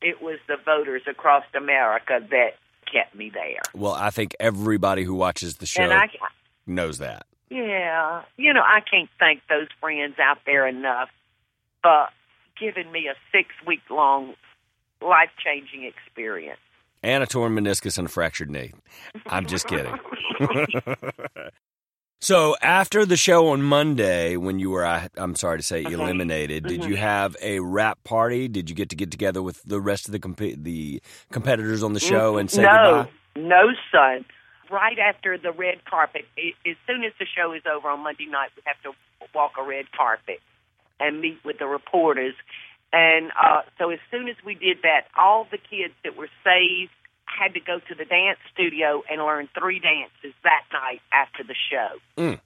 it 0.00 0.22
was 0.22 0.38
the 0.48 0.56
voters 0.64 1.02
across 1.06 1.44
America 1.54 2.20
that 2.30 2.54
kept 2.90 3.14
me 3.14 3.28
there. 3.28 3.60
Well, 3.74 3.92
I 3.92 4.10
think 4.10 4.34
everybody 4.40 5.02
who 5.02 5.14
watches 5.14 5.56
the 5.56 5.66
show 5.66 5.90
I, 5.90 6.08
knows 6.66 6.98
that. 6.98 7.26
Yeah, 7.50 8.22
you 8.36 8.54
know, 8.54 8.62
I 8.64 8.80
can't 8.80 9.10
thank 9.18 9.42
those 9.48 9.68
friends 9.80 10.14
out 10.18 10.38
there 10.46 10.66
enough 10.66 11.10
for 11.82 12.06
giving 12.58 12.90
me 12.90 13.08
a 13.08 13.14
six 13.30 13.50
week 13.66 13.82
long 13.90 14.34
life 15.02 15.30
changing 15.44 15.84
experience. 15.84 16.60
And 17.06 17.22
a 17.22 17.26
torn 17.26 17.54
meniscus 17.54 17.98
and 17.98 18.08
a 18.08 18.10
fractured 18.10 18.50
knee. 18.50 18.72
I'm 19.26 19.46
just 19.46 19.68
kidding. 19.68 19.96
so 22.20 22.56
after 22.60 23.06
the 23.06 23.16
show 23.16 23.48
on 23.50 23.62
Monday, 23.62 24.36
when 24.36 24.58
you 24.58 24.70
were, 24.70 24.84
I, 24.84 25.08
I'm 25.16 25.36
sorry 25.36 25.58
to 25.58 25.62
say, 25.62 25.84
Okay. 25.84 25.92
eliminated, 25.94 26.64
did 26.64 26.80
Mhm. 26.80 26.88
you 26.88 26.96
have 26.96 27.36
a 27.40 27.60
wrap 27.60 28.02
party? 28.02 28.48
Did 28.48 28.68
you 28.68 28.74
get 28.74 28.88
to 28.90 28.96
get 28.96 29.12
together 29.12 29.40
with 29.40 29.62
the 29.62 29.80
rest 29.80 30.06
of 30.08 30.12
the 30.12 30.18
comp- 30.18 30.38
the 30.64 31.00
competitors 31.30 31.84
on 31.84 31.92
the 31.92 32.00
show 32.00 32.38
and 32.38 32.50
say 32.50 32.62
no, 32.62 33.06
goodbye? 33.06 33.10
no, 33.36 33.68
son. 33.92 34.24
Right 34.68 34.98
after 34.98 35.38
the 35.38 35.52
red 35.52 35.84
carpet, 35.84 36.24
as 36.36 36.74
soon 36.88 37.04
as 37.04 37.12
the 37.20 37.26
show 37.36 37.52
is 37.52 37.62
over 37.72 37.88
on 37.88 38.00
Monday 38.00 38.26
night, 38.26 38.50
we 38.56 38.62
have 38.66 38.82
to 38.82 38.98
walk 39.32 39.52
a 39.60 39.62
red 39.62 39.92
carpet 39.92 40.40
and 40.98 41.20
meet 41.20 41.38
with 41.44 41.58
the 41.60 41.66
reporters. 41.66 42.34
And 42.96 43.30
uh, 43.38 43.60
so 43.78 43.90
as 43.90 43.98
soon 44.10 44.26
as 44.28 44.36
we 44.42 44.54
did 44.54 44.78
that, 44.82 45.02
all 45.18 45.46
the 45.50 45.58
kids 45.58 45.92
that 46.02 46.16
were 46.16 46.30
saved 46.42 46.92
had 47.26 47.52
to 47.52 47.60
go 47.60 47.78
to 47.78 47.94
the 47.94 48.06
dance 48.06 48.38
studio 48.54 49.02
and 49.10 49.20
learn 49.20 49.50
three 49.58 49.80
dances 49.80 50.34
that 50.44 50.62
night 50.72 51.02
after 51.12 51.44
the 51.44 51.54
show. 51.70 51.98
Mm. 52.16 52.40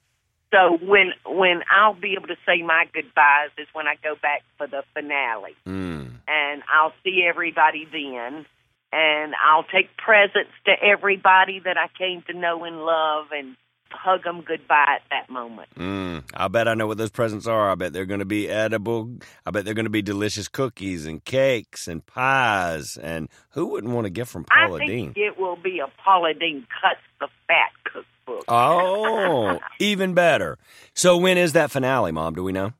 So 0.51 0.77
when 0.85 1.13
when 1.25 1.61
I'll 1.71 1.93
be 1.93 2.15
able 2.17 2.27
to 2.27 2.35
say 2.45 2.61
my 2.61 2.83
goodbyes 2.93 3.51
is 3.57 3.67
when 3.71 3.87
I 3.87 3.95
go 4.03 4.15
back 4.21 4.43
for 4.57 4.67
the 4.67 4.83
finale 4.93 5.55
Mm. 5.65 6.11
and 6.27 6.63
I'll 6.67 6.93
see 7.05 7.23
everybody 7.25 7.87
then. 7.89 8.45
And 8.91 9.33
I'll 9.41 9.63
take 9.63 9.95
presents 9.95 10.51
to 10.65 10.73
everybody 10.83 11.59
that 11.59 11.77
I 11.77 11.87
came 11.97 12.23
to 12.23 12.33
know 12.33 12.65
and 12.65 12.83
love 12.83 13.27
and 13.31 13.55
hug 13.91 14.23
them 14.23 14.41
goodbye 14.41 14.97
at 14.97 15.01
that 15.09 15.29
moment. 15.29 15.69
Mm. 15.77 16.23
I 16.33 16.47
bet 16.47 16.67
I 16.67 16.73
know 16.73 16.87
what 16.87 16.97
those 16.97 17.09
presents 17.11 17.47
are. 17.47 17.69
I 17.69 17.75
bet 17.75 17.93
they're 17.93 18.05
going 18.05 18.19
to 18.19 18.25
be 18.25 18.49
edible. 18.49 19.11
I 19.45 19.51
bet 19.51 19.65
they're 19.65 19.73
going 19.73 19.85
to 19.85 19.89
be 19.91 20.01
delicious 20.01 20.47
cookies 20.47 21.05
and 21.05 21.23
cakes 21.23 21.87
and 21.87 22.05
pies. 22.05 22.97
And 22.97 23.29
who 23.51 23.67
wouldn't 23.67 23.93
want 23.93 24.07
a 24.07 24.09
gift 24.09 24.31
from 24.31 24.45
I 24.51 24.65
Paula 24.67 24.79
think 24.79 24.89
Deen? 24.89 25.13
it 25.15 25.37
will 25.39 25.55
be 25.57 25.79
a 25.79 25.87
Paula 26.03 26.33
Deen 26.33 26.65
Cuts 26.81 26.99
the 27.19 27.27
Fat 27.47 27.71
cookbook. 27.83 28.45
Oh, 28.47 29.59
even 29.79 30.13
better. 30.13 30.57
So 30.93 31.17
when 31.17 31.37
is 31.37 31.53
that 31.53 31.71
finale, 31.71 32.11
Mom? 32.11 32.33
Do 32.33 32.43
we 32.43 32.51
know? 32.51 32.73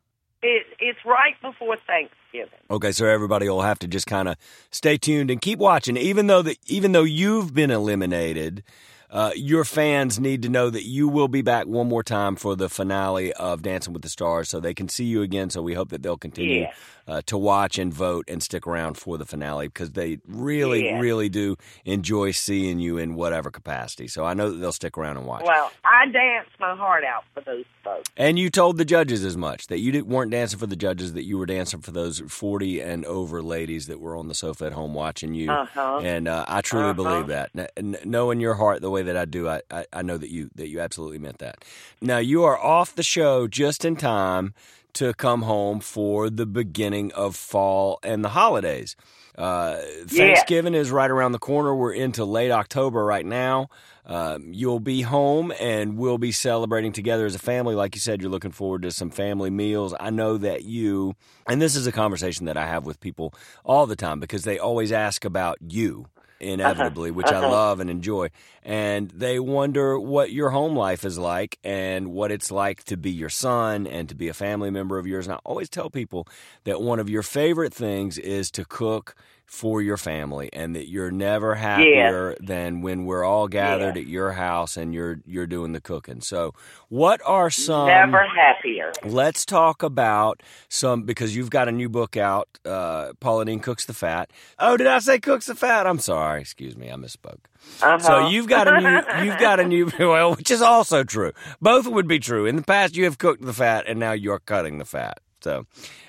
It, 0.44 0.66
it's 0.80 1.00
right 1.06 1.40
before 1.42 1.78
Thanksgiving. 1.86 2.58
Okay, 2.72 2.92
so 2.92 3.06
everybody 3.06 3.48
will 3.48 3.62
have 3.62 3.78
to 3.80 3.88
just 3.88 4.08
kind 4.08 4.28
of 4.28 4.38
stay 4.72 4.98
tuned 4.98 5.30
and 5.30 5.40
keep 5.40 5.60
watching. 5.60 5.98
Even 5.98 6.26
though 6.26 6.42
that, 6.42 6.58
even 6.66 6.94
though 6.94 7.04
you've 7.04 7.54
been 7.54 7.70
eliminated, 7.70 8.64
uh, 9.12 9.32
your 9.36 9.66
fans 9.66 10.20
need 10.20 10.42
to 10.44 10.50
know 10.50 10.70
that 10.70 10.86
you 10.86 11.10
will 11.10 11.28
be 11.28 11.42
back 11.42 11.68
one 11.68 11.88
more 11.88 12.04
time 12.04 12.38
for 12.38 12.56
the 12.56 12.70
finale 12.70 13.34
of 13.34 13.62
Dancing 13.62 13.92
with 13.92 14.04
the 14.04 14.10
Stars, 14.10 14.48
so 14.48 14.60
they 14.62 14.74
can 14.74 14.88
see 14.88 15.04
you 15.04 15.22
again. 15.22 15.50
So 15.50 15.62
we 15.62 15.74
hope 15.74 15.90
that 15.90 16.02
they'll 16.02 16.18
continue 16.18 16.62
Yeah. 16.62 16.74
Uh, 17.08 17.22
to 17.26 17.38
watch 17.38 17.78
and 17.78 17.94
vote 17.94 18.26
and 18.28 18.42
stick 18.44 18.66
around 18.68 18.98
for 18.98 19.18
the 19.18 19.26
finale 19.26 19.68
because 19.68 19.92
they 19.92 20.20
really, 20.28 20.86
Yeah. 20.86 21.00
really 21.00 21.30
do 21.30 21.56
enjoy 21.86 22.32
seeing 22.32 22.80
you 22.80 22.98
in 22.98 23.16
whatever 23.16 23.52
capacity. 23.52 24.08
So 24.08 24.24
I 24.26 24.34
know 24.34 24.50
that 24.52 24.58
they'll 24.58 24.72
stick 24.72 24.98
around 24.98 25.18
and 25.18 25.26
watch. 25.26 25.44
Well, 25.46 25.72
I 25.86 26.06
danced 26.08 26.52
my 26.60 26.76
heart 26.76 27.04
out 27.04 27.24
for 27.34 27.42
those 27.42 27.66
folks. 27.84 28.10
And 28.18 28.38
you 28.38 28.50
told 28.50 28.78
the 28.78 28.86
judges 28.86 29.24
as 29.26 29.36
much 29.38 29.68
that 29.68 29.80
you 29.80 29.92
didn't, 29.92 30.08
weren't 30.08 30.32
dancing 30.32 30.60
for 30.60 30.68
the 30.68 30.76
judges, 30.76 31.14
that 31.14 31.24
you 31.24 31.38
were 31.38 31.46
dancing 31.46 31.82
for 31.82 31.92
those 31.92 32.20
40 32.28 32.80
and 32.82 33.06
over 33.06 33.42
ladies 33.42 33.88
that 33.88 34.00
were 34.00 34.16
on 34.16 34.28
the 34.28 34.36
sofa 34.36 34.66
at 34.66 34.74
home 34.74 34.94
watching 34.94 35.34
you. 35.34 35.50
Uh-huh. 35.52 36.00
And 36.04 36.28
uh, 36.28 36.46
I 36.48 36.62
truly 36.62 36.86
Uh-huh. 36.86 36.94
believe 36.94 37.28
that. 37.28 37.50
N- 37.56 37.68
n- 37.78 37.98
knowing 38.06 38.40
your 38.40 38.54
heart 38.56 38.82
the 38.82 38.90
way 38.92 39.02
that 39.04 39.18
I 39.18 39.26
do, 39.26 39.48
I, 39.48 39.62
I, 39.72 39.86
I 39.94 40.02
know 40.02 40.18
that 40.18 40.30
you 40.30 40.50
that 40.56 40.68
you 40.68 40.80
absolutely 40.80 41.18
meant 41.20 41.40
that. 41.40 41.64
Now 42.02 42.18
you 42.18 42.44
are 42.44 42.58
off 42.58 42.96
the 42.96 43.04
show 43.04 43.48
just 43.48 43.86
in 43.86 43.96
time 43.96 44.54
to 44.94 45.14
come 45.14 45.44
home 45.44 45.80
for 45.80 46.30
the 46.30 46.46
beginning 46.46 47.12
of 47.14 47.36
fall 47.36 48.00
and 48.04 48.24
the 48.24 48.30
holidays. 48.30 48.96
Uh, 49.38 49.78
Thanksgiving 50.08 50.74
is 50.74 50.92
right 50.92 51.10
around 51.10 51.32
the 51.32 51.40
corner. 51.40 51.74
We're 51.74 51.94
into 51.94 52.26
late 52.26 52.52
October 52.52 53.04
right 53.04 53.26
now. 53.26 53.70
Um, 54.06 54.52
you'll 54.52 54.80
be 54.80 55.02
home 55.02 55.54
and 55.60 55.98
we'll 55.98 56.18
be 56.18 56.32
celebrating 56.32 56.92
together 56.92 57.26
as 57.26 57.36
a 57.36 57.40
family. 57.40 57.76
Like 57.76 57.96
you 57.96 58.02
said, 58.02 58.22
you're 58.22 58.32
looking 58.32 58.52
forward 58.52 58.82
to 58.82 58.92
some 58.92 59.10
family 59.10 59.50
meals. 59.50 59.94
I 60.00 60.10
know 60.10 60.38
that 60.38 60.64
you, 60.64 61.16
and 61.48 61.62
this 61.62 61.76
is 61.76 61.88
a 61.88 61.92
conversation 61.92 62.46
that 62.48 62.58
I 62.58 62.68
have 62.68 62.86
with 62.86 63.00
people 63.00 63.34
all 63.64 63.86
the 63.86 63.96
time 63.96 64.20
because 64.20 64.44
they 64.44 64.60
always 64.60 64.92
ask 64.92 65.24
about 65.24 65.58
you 65.62 66.08
inevitably, 66.42 67.12
which 67.12 67.28
I 67.28 67.40
love 67.40 67.80
and 67.80 67.90
enjoy. 67.90 68.30
And 68.64 69.10
they 69.12 69.40
wonder 69.40 70.00
what 70.00 70.32
your 70.32 70.50
home 70.50 70.76
life 70.76 71.06
is 71.06 71.18
like 71.18 71.58
and 71.64 72.12
what 72.12 72.32
it's 72.32 72.52
like 72.52 72.84
to 72.86 72.98
be 72.98 73.12
your 73.12 73.30
son 73.30 73.88
and 73.88 74.10
to 74.10 74.16
be 74.16 74.28
a 74.28 74.34
family 74.34 74.70
member 74.70 74.98
of 74.98 75.08
yours. 75.08 75.28
And 75.28 75.36
I 75.36 75.40
always 75.46 75.70
tell 75.70 75.90
people 75.90 76.28
that 76.64 76.82
one 76.82 77.00
of 77.00 77.10
your 77.10 77.24
favorite 77.24 77.74
things 77.74 78.18
is 78.18 78.52
to 78.52 78.66
cook 78.66 79.16
for 79.52 79.82
your 79.82 79.98
family 79.98 80.50
and 80.54 80.78
that 80.78 80.88
you're 80.88 81.12
never 81.12 81.56
happier 81.56 82.38
than 82.40 82.82
when 82.82 83.04
we're 83.04 83.26
all 83.26 83.50
gathered 83.50 83.98
Yeah. 83.98 84.02
at 84.04 84.08
your 84.08 84.32
house 84.32 84.78
and 84.78 84.94
you're 84.94 85.20
you're 85.26 85.46
doing 85.46 85.74
the 85.74 85.82
cooking. 85.82 86.22
So, 86.22 86.54
what 86.88 87.20
are 87.26 87.50
some 87.50 87.88
Never 87.88 88.26
happier. 88.26 88.94
Let's 89.04 89.46
talk 89.46 89.84
about 89.84 90.42
some 90.70 91.04
because 91.04 91.36
you've 91.36 91.50
got 91.50 91.68
a 91.68 91.72
new 91.74 91.90
book 91.90 92.16
out. 92.16 92.48
Uh, 92.66 93.12
Paula 93.20 93.44
Deen 93.44 93.60
cooks 93.60 93.84
the 93.86 93.94
fat. 93.94 94.32
Oh, 94.58 94.78
did 94.78 94.88
I 94.88 95.00
say 95.00 95.20
cooks 95.20 95.48
the 95.48 95.56
fat? 95.56 95.86
I'm 95.86 96.00
sorry. 96.00 96.40
Excuse 96.40 96.78
me. 96.78 96.90
I 96.90 96.96
misspoke. 96.96 97.40
Uh-huh. 97.82 98.00
So 98.00 98.30
you've 98.30 98.48
got 98.48 98.70
a 98.70 98.80
new, 98.80 99.26
you've 99.26 99.40
got 99.40 99.60
a 99.60 99.66
new, 99.66 99.92
well, 100.00 100.34
which 100.36 100.50
is 100.50 100.62
also 100.62 101.04
true. 101.04 101.34
Both 101.62 101.88
would 101.88 102.08
be 102.08 102.20
true. 102.20 102.46
In 102.46 102.56
the 102.56 102.64
past, 102.64 102.96
you 102.96 103.04
have 103.04 103.18
cooked 103.18 103.42
the 103.44 103.54
fat, 103.54 103.84
and 103.86 104.00
now 104.00 104.14
you're 104.14 104.40
cutting 104.40 104.78
the 104.78 104.86
fat. 104.86 105.20
So 105.42 105.66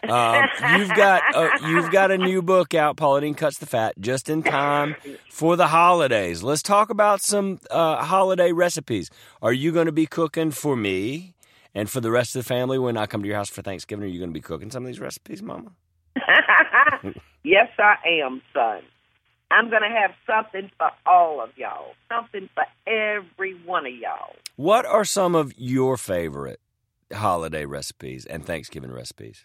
um, 0.09 0.49
you've 0.79 0.95
got 0.95 1.23
uh, 1.35 1.51
you've 1.66 1.90
got 1.90 2.11
a 2.11 2.18
new 2.18 2.42
book 2.42 2.75
out. 2.75 2.97
Paula 2.97 3.23
Deen 3.23 3.35
cuts 3.35 3.59
the 3.59 3.66
fat 3.66 3.95
just 3.99 4.29
in 4.29 4.42
time 4.42 4.97
for 5.31 5.57
the 5.57 5.68
holidays. 5.68 6.42
Let's 6.42 6.62
talk 6.62 6.90
about 6.90 7.21
some 7.21 7.59
uh, 7.71 8.05
holiday 8.05 8.53
recipes. 8.53 9.11
Are 9.40 9.53
you 9.53 9.73
going 9.73 9.87
to 9.87 9.92
be 9.92 10.07
cooking 10.07 10.51
for 10.51 10.77
me 10.77 11.35
and 11.75 11.88
for 11.88 12.01
the 12.01 12.11
rest 12.11 12.37
of 12.37 12.45
the 12.45 12.49
family 12.49 12.79
when 12.79 12.97
I 12.97 13.07
come 13.07 13.23
to 13.23 13.29
your 13.29 13.37
house 13.37 13.49
for 13.49 13.62
Thanksgiving? 13.62 14.05
Are 14.05 14.09
you 14.09 14.18
going 14.18 14.31
to 14.31 14.35
be 14.35 14.40
cooking 14.40 14.71
some 14.71 14.83
of 14.83 14.87
these 14.87 15.01
recipes, 15.01 15.42
Mama? 15.42 15.73
yes, 17.45 17.68
I 17.79 17.97
am, 18.23 18.42
son. 18.53 18.83
I'm 19.51 19.68
going 19.68 19.83
to 19.83 19.88
have 19.88 20.12
something 20.27 20.71
for 20.79 20.90
all 21.05 21.42
of 21.42 21.51
y'all, 21.57 21.92
something 22.11 22.49
for 22.55 22.64
every 22.87 23.55
one 23.66 23.87
of 23.87 23.92
y'all. 23.92 24.35
What 24.57 24.87
are 24.87 25.05
some 25.05 25.35
of 25.35 25.53
your 25.59 25.99
favorite 25.99 26.61
holiday 27.12 27.64
recipes 27.64 28.27
and 28.27 28.44
Thanksgiving 28.44 28.92
recipes? 28.92 29.44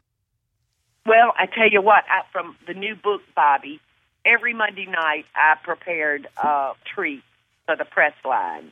Well, 1.05 1.33
I 1.37 1.45
tell 1.45 1.69
you 1.69 1.81
what, 1.81 2.03
I, 2.09 2.23
from 2.31 2.57
the 2.67 2.73
new 2.73 2.95
book, 2.95 3.21
Bobby, 3.35 3.79
every 4.25 4.53
Monday 4.53 4.85
night 4.85 5.25
I 5.35 5.55
prepared 5.63 6.27
a 6.43 6.71
treat 6.93 7.23
for 7.65 7.75
the 7.75 7.85
press 7.85 8.13
line. 8.25 8.71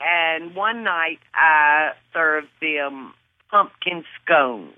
And 0.00 0.54
one 0.54 0.82
night 0.82 1.20
I 1.32 1.92
served 2.12 2.48
them 2.60 3.14
pumpkin 3.50 4.04
scones 4.22 4.74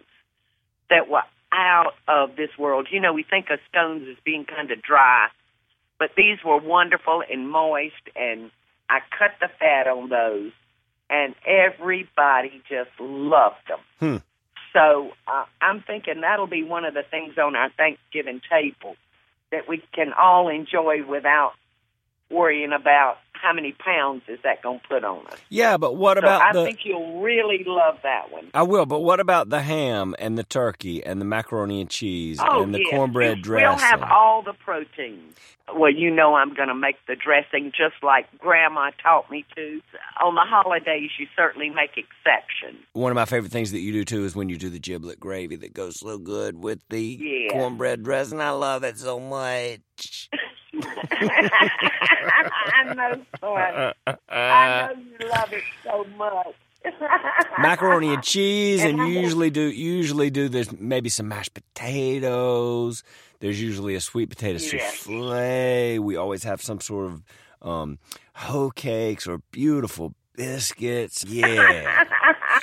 that 0.91 1.09
were 1.09 1.23
out 1.53 1.95
of 2.07 2.37
this 2.37 2.51
world. 2.59 2.89
You 2.91 3.01
know, 3.01 3.13
we 3.13 3.23
think 3.23 3.47
of 3.51 3.59
scones 3.71 4.07
as 4.09 4.17
being 4.25 4.45
kind 4.45 4.71
of 4.71 4.83
dry, 4.83 5.29
but 5.99 6.11
these 6.17 6.39
were 6.45 6.59
wonderful 6.59 7.23
and 7.31 7.49
moist, 7.51 7.95
and 8.15 8.51
I 8.91 9.01
cut 9.19 9.33
the 9.41 9.49
fat 9.59 9.87
on 9.87 10.09
those, 10.09 10.53
and 11.11 11.35
everybody 11.47 12.63
just 12.69 12.91
loved 12.99 13.57
them. 13.69 13.79
Hmm. 13.99 14.17
So 14.73 15.11
uh, 15.27 15.45
I'm 15.61 15.83
thinking 15.83 16.21
that'll 16.21 16.47
be 16.47 16.63
one 16.63 16.85
of 16.85 16.95
the 16.95 17.03
things 17.03 17.39
on 17.39 17.57
our 17.57 17.71
Thanksgiving 17.71 18.41
table 18.51 18.97
that 19.51 19.69
we 19.69 19.83
can 19.95 20.13
all 20.13 20.49
enjoy 20.49 21.05
without 21.05 21.55
worrying 22.31 22.73
about 22.73 23.17
how 23.41 23.53
many 23.53 23.73
pounds 23.73 24.23
is 24.29 24.39
that 24.45 24.63
going 24.63 24.81
to 24.81 24.89
put 24.89 25.05
on 25.05 25.27
us. 25.29 25.39
Yeah, 25.49 25.77
but 25.77 25.97
what 25.97 26.17
So 26.17 26.21
about 26.21 26.43
I 26.43 26.53
the? 26.53 26.65
think 26.65 26.81
you'll 26.85 27.21
really 27.21 27.65
love 27.67 27.97
that 28.03 28.31
one. 28.33 28.51
I 28.55 28.63
will, 28.63 28.87
but 28.87 29.01
what 29.01 29.21
about 29.21 29.49
the 29.51 29.63
ham 29.63 30.15
and 30.19 30.37
the 30.39 30.45
turkey 30.45 31.05
and 31.05 31.21
the 31.21 31.25
macaroni 31.25 31.81
and 31.81 31.89
cheese 31.91 32.39
Oh, 32.43 32.63
and 32.63 32.75
the 32.75 32.79
yes. 32.81 32.89
cornbread 32.91 33.43
dressing? 33.43 33.69
We'll 33.69 33.79
have 33.79 34.03
all 34.03 34.43
the 34.43 34.53
proteins. 34.53 35.37
Well, 35.75 35.93
you 35.93 36.11
know 36.11 36.35
I'm 36.35 36.55
going 36.55 36.69
to 36.69 36.75
make 36.75 36.97
the 37.07 37.15
dressing 37.15 37.73
just 37.77 38.03
like 38.03 38.27
Grandma 38.39 38.91
taught 39.03 39.31
me 39.31 39.45
to. 39.55 39.81
On 40.25 40.35
the 40.35 40.41
holidays, 40.47 41.11
you 41.19 41.27
certainly 41.37 41.69
make 41.69 41.91
exceptions. 41.99 42.83
One 42.95 43.13
of 43.13 43.17
my 43.17 43.27
favorite 43.27 43.53
things 43.53 43.73
that 43.73 43.81
you 43.81 43.93
do 43.93 44.05
too 44.05 44.25
is 44.25 44.35
when 44.35 44.49
you 44.49 44.57
do 44.57 44.71
the 44.71 44.79
giblet 44.79 45.21
gravy 45.21 45.57
that 45.57 45.75
goes 45.75 46.01
so 46.01 46.17
good 46.17 46.57
with 46.63 46.81
the 46.89 47.19
Yeah. 47.21 47.53
cornbread 47.53 48.03
dressing. 48.03 48.41
I 48.41 48.51
love 48.51 48.83
it 48.83 48.97
so 48.99 49.21
much. 49.21 50.31
I 52.81 52.95
know, 52.95 53.25
son. 53.41 53.93
I 54.29 54.93
know 54.95 55.01
you 55.21 55.29
love 55.29 55.53
it 55.53 55.65
so 55.85 56.05
much. 56.17 56.55
macaroni 57.59 58.15
and 58.15 58.23
cheese, 58.23 58.85
and 58.85 59.01
And 59.01 59.13
usually 59.13 59.51
do 59.51 59.63
usually 59.63 60.31
do 60.31 60.49
there's 60.49 60.71
maybe 60.79 61.09
some 61.09 61.29
mashed 61.29 61.55
potatoes. 61.55 63.03
There's 63.41 63.61
usually 63.61 63.95
a 63.95 64.01
sweet 64.01 64.31
potato 64.31 64.59
Yes. 64.59 64.99
souffle. 65.01 65.99
We 66.01 66.17
always 66.17 66.45
have 66.45 66.63
some 66.63 66.81
sort 66.81 67.07
of 67.07 67.23
um, 67.63 67.99
hoe 68.35 68.71
cakes 68.71 69.27
or 69.27 69.39
beautiful 69.51 70.15
biscuits. 70.35 71.25
Yeah, 71.25 72.05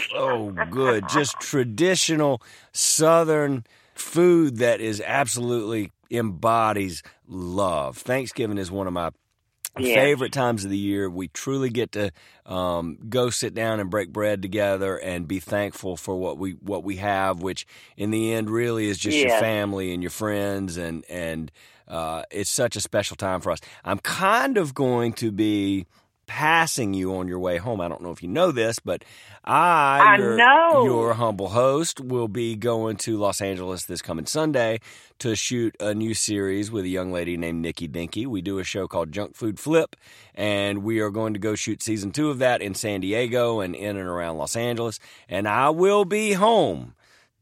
so 0.10 0.51
good. 0.69 1.08
Just 1.10 1.39
traditional 1.39 2.41
Southern 2.71 3.65
food 3.95 4.58
that 4.58 4.80
is 4.82 5.01
absolutely 5.06 5.91
embodies 6.12 7.04
love. 7.28 7.98
Thanksgiving 7.98 8.58
is 8.58 8.72
one 8.72 8.88
of 8.88 8.94
my 8.94 9.12
Yes. 9.78 9.96
favorite 9.96 10.32
times 10.32 10.63
of 10.63 10.70
the 10.72 10.78
year. 10.78 11.10
We 11.10 11.28
truly 11.28 11.70
get 11.70 11.91
to 11.94 12.12
um, 12.46 12.98
go 13.10 13.30
sit 13.30 13.54
down 13.54 13.82
and 13.82 13.89
break 13.89 14.10
bread 14.13 14.41
together 14.41 14.96
and 14.98 15.28
be 15.28 15.41
thankful 15.41 15.98
for 15.98 16.15
what 16.15 16.38
we 16.38 16.52
what 16.54 16.86
we 16.86 16.96
have, 16.98 17.41
which 17.41 17.68
in 17.98 18.10
the 18.10 18.32
end 18.32 18.50
really 18.50 18.88
is 18.88 18.98
just 18.98 19.18
your 19.18 19.32
family 19.41 19.94
and 19.94 20.02
your 20.02 20.12
friends, 20.12 20.78
and 20.78 21.04
and 21.10 21.52
uh, 21.89 22.24
it's 22.32 22.50
such 22.50 22.78
a 22.78 22.82
special 22.82 23.18
time 23.18 23.41
for 23.41 23.52
us. 23.52 23.60
I'm 23.84 24.00
kind 24.00 24.58
of 24.58 24.74
going 24.74 25.12
to 25.13 25.30
be 25.30 25.88
passing 26.28 26.94
you 26.94 27.16
on 27.16 27.28
your 27.28 27.40
way 27.40 27.58
home. 27.58 27.82
I 27.82 27.88
don't 27.88 28.02
know 28.02 28.12
if 28.12 28.24
you 28.24 28.30
know 28.30 28.52
this, 28.52 28.80
but 28.80 29.04
I, 29.44 30.02
I 30.04 30.18
your, 30.18 30.36
know. 30.36 30.84
your 30.84 31.14
humble 31.14 31.50
host, 31.50 32.00
will 32.00 32.28
be 32.28 32.56
going 32.56 32.98
to 32.98 33.18
Los 33.18 33.42
Angeles 33.42 33.86
this 33.86 34.02
coming 34.02 34.26
Sunday 34.26 34.80
to 35.20 35.36
shoot 35.36 35.76
a 35.80 35.94
new 35.94 36.14
series 36.14 36.72
with 36.72 36.86
a 36.86 36.90
young 36.90 37.12
lady 37.12 37.38
named 37.38 37.62
Nikki 37.62 37.88
Dinki. 37.88 38.26
We 38.26 38.42
do 38.42 38.60
a 38.60 38.64
show 38.64 38.88
called 38.88 39.12
Junk 39.12 39.36
Food 39.36 39.60
Flip, 39.60 39.96
and 40.34 40.84
we 40.84 41.00
are 41.00 41.12
going 41.12 41.34
to 41.34 41.40
go 41.40 41.56
shoot 41.56 41.84
season 41.84 42.12
two 42.12 42.30
of 42.30 42.40
that 42.40 42.62
in 42.62 42.74
San 42.74 43.02
Diego 43.02 43.60
and 43.60 43.76
in 43.76 43.98
and 43.98 44.08
around 44.08 44.38
Los 44.38 44.56
Angeles. 44.56 45.00
And 45.30 45.48
I 45.48 45.70
will 45.70 46.06
be 46.06 46.34
home 46.34 46.94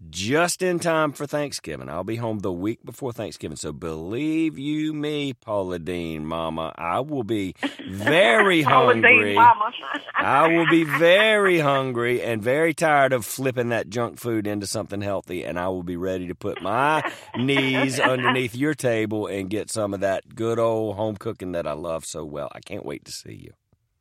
just 0.09 0.61
in 0.61 0.79
time 0.79 1.11
for 1.13 1.25
Thanksgiving. 1.25 1.89
I'll 1.89 2.03
be 2.03 2.15
home 2.15 2.39
the 2.39 2.51
week 2.51 2.83
before 2.83 3.11
Thanksgiving. 3.13 3.57
So 3.57 3.71
believe 3.71 4.57
you 4.57 4.93
me, 4.93 5.33
Paula 5.33 5.79
Deen, 5.79 6.25
Mama, 6.25 6.73
I 6.77 6.99
will 7.01 7.23
be 7.23 7.55
very 7.87 8.63
Paula 8.63 8.93
Deen, 8.95 9.03
hungry. 9.03 9.35
Mama. 9.35 9.71
I 10.15 10.47
will 10.47 10.67
be 10.69 10.83
very 10.83 11.59
hungry 11.59 12.21
and 12.21 12.41
very 12.41 12.73
tired 12.73 13.13
of 13.13 13.25
flipping 13.25 13.69
that 13.69 13.89
junk 13.89 14.19
food 14.19 14.47
into 14.47 14.67
something 14.67 15.01
healthy, 15.01 15.43
and 15.43 15.59
I 15.59 15.67
will 15.69 15.83
be 15.83 15.97
ready 15.97 16.27
to 16.27 16.35
put 16.35 16.61
my 16.61 17.03
knees 17.37 17.99
underneath 17.99 18.55
your 18.55 18.73
table 18.73 19.27
and 19.27 19.49
get 19.49 19.69
some 19.69 19.93
of 19.93 19.99
that 20.01 20.35
good 20.35 20.59
old 20.59 20.95
home 20.95 21.17
cooking 21.17 21.51
that 21.53 21.67
I 21.67 21.73
love 21.73 22.05
so 22.05 22.23
well. 22.25 22.49
I 22.53 22.59
can't 22.59 22.85
wait 22.85 23.05
to 23.05 23.11
see 23.11 23.33
you. 23.33 23.51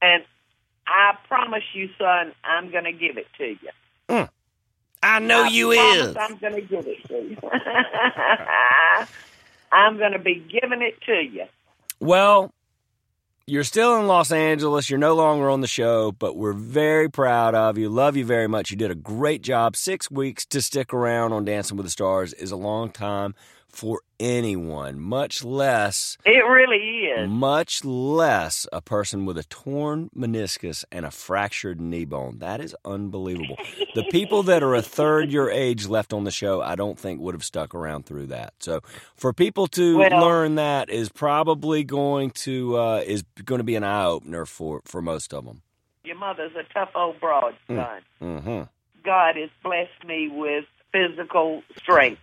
and 0.01 0.25
I 0.87 1.13
promise 1.29 1.63
you, 1.75 1.89
son, 1.97 2.33
I'm 2.45 2.71
going 2.73 2.85
to 2.85 2.93
give 2.93 3.17
it 3.17 3.27
to 3.39 3.45
you. 3.47 3.71
I 5.03 5.19
know 5.19 5.45
I 5.45 5.49
you 5.49 5.73
is. 5.73 6.17
I'm 6.17 6.37
going 6.37 6.55
to 6.55 6.61
give 6.61 6.87
it 6.87 7.05
to 7.09 7.15
you. 7.15 7.37
I'm 9.73 9.97
going 9.99 10.13
to 10.13 10.19
be 10.19 10.35
giving 10.35 10.83
it 10.83 11.01
to 11.07 11.13
you. 11.13 11.47
Well, 11.99 12.53
you're 13.47 13.65
still 13.65 13.99
in 13.99 14.07
Los 14.07 14.31
Angeles. 14.31 14.89
You're 14.89 14.99
no 14.99 15.15
longer 15.15 15.51
on 15.51 15.61
the 15.61 15.67
show, 15.67 16.13
but 16.13 16.37
we're 16.37 16.53
very 16.53 17.11
proud 17.11 17.55
of 17.55 17.77
you. 17.79 17.89
Love 17.89 18.17
you 18.17 18.25
very 18.25 18.47
much. 18.47 18.71
You 18.71 18.77
did 18.77 18.91
a 18.91 18.97
great 18.97 19.43
job. 19.43 19.75
Six 19.75 20.11
weeks 20.11 20.45
to 20.47 20.63
stick 20.63 20.95
around 20.95 21.33
on 21.33 21.45
Dancing 21.45 21.77
with 21.77 21.87
the 21.87 21.91
Stars 21.91 22.33
is 22.35 22.53
a 22.53 22.57
long 22.57 22.91
time 22.91 23.35
for 23.73 24.01
anyone, 24.21 25.01
much 25.01 25.43
less 25.43 26.19
It 26.27 26.45
really 26.47 27.07
is. 27.07 27.29
much 27.29 27.85
less 27.85 28.67
a 28.73 28.81
person 28.83 29.25
with 29.25 29.39
a 29.39 29.45
torn 29.45 30.11
meniscus 30.17 30.85
and 30.93 31.05
a 31.07 31.11
fractured 31.11 31.81
knee 31.81 32.05
bone. 32.05 32.39
That 32.39 32.61
is 32.61 32.77
unbelievable. 32.85 33.57
the 33.95 34.05
people 34.05 34.43
that 34.45 34.63
are 34.63 34.75
a 34.75 34.83
third 34.83 35.33
your 35.33 35.51
age 35.51 35.87
left 35.89 36.13
on 36.13 36.25
the 36.25 36.31
show, 36.31 36.61
I 36.61 36.75
don't 36.75 36.99
think 36.99 37.21
would 37.21 37.35
have 37.35 37.45
stuck 37.45 37.75
around 37.75 38.05
through 38.07 38.27
that. 38.27 38.55
So 38.61 38.81
for 39.17 39.33
people 39.33 39.67
to 39.69 39.97
Well- 39.99 40.21
learn 40.21 40.55
that 40.57 40.91
is 40.91 41.09
probably 41.09 41.83
going 41.83 42.31
to 42.47 42.77
uh, 42.79 43.03
is 43.07 43.23
going 43.45 43.59
to 43.61 43.65
be 43.65 43.75
an 43.77 43.85
eye 43.85 44.05
opener 44.05 44.45
for 44.47 44.83
for 44.85 45.01
most 45.03 45.33
of 45.33 45.45
them. 45.47 45.63
Your 46.05 46.17
mother's 46.17 46.53
a 46.57 46.65
tough 46.75 46.91
old 46.95 47.19
broad, 47.21 47.55
son. 47.69 48.03
hmm 48.19 48.63
God 49.05 49.37
has 49.37 49.51
blessed 49.65 50.05
me 50.07 50.29
with 50.29 50.65
physical 50.93 51.63
strength. 51.77 52.21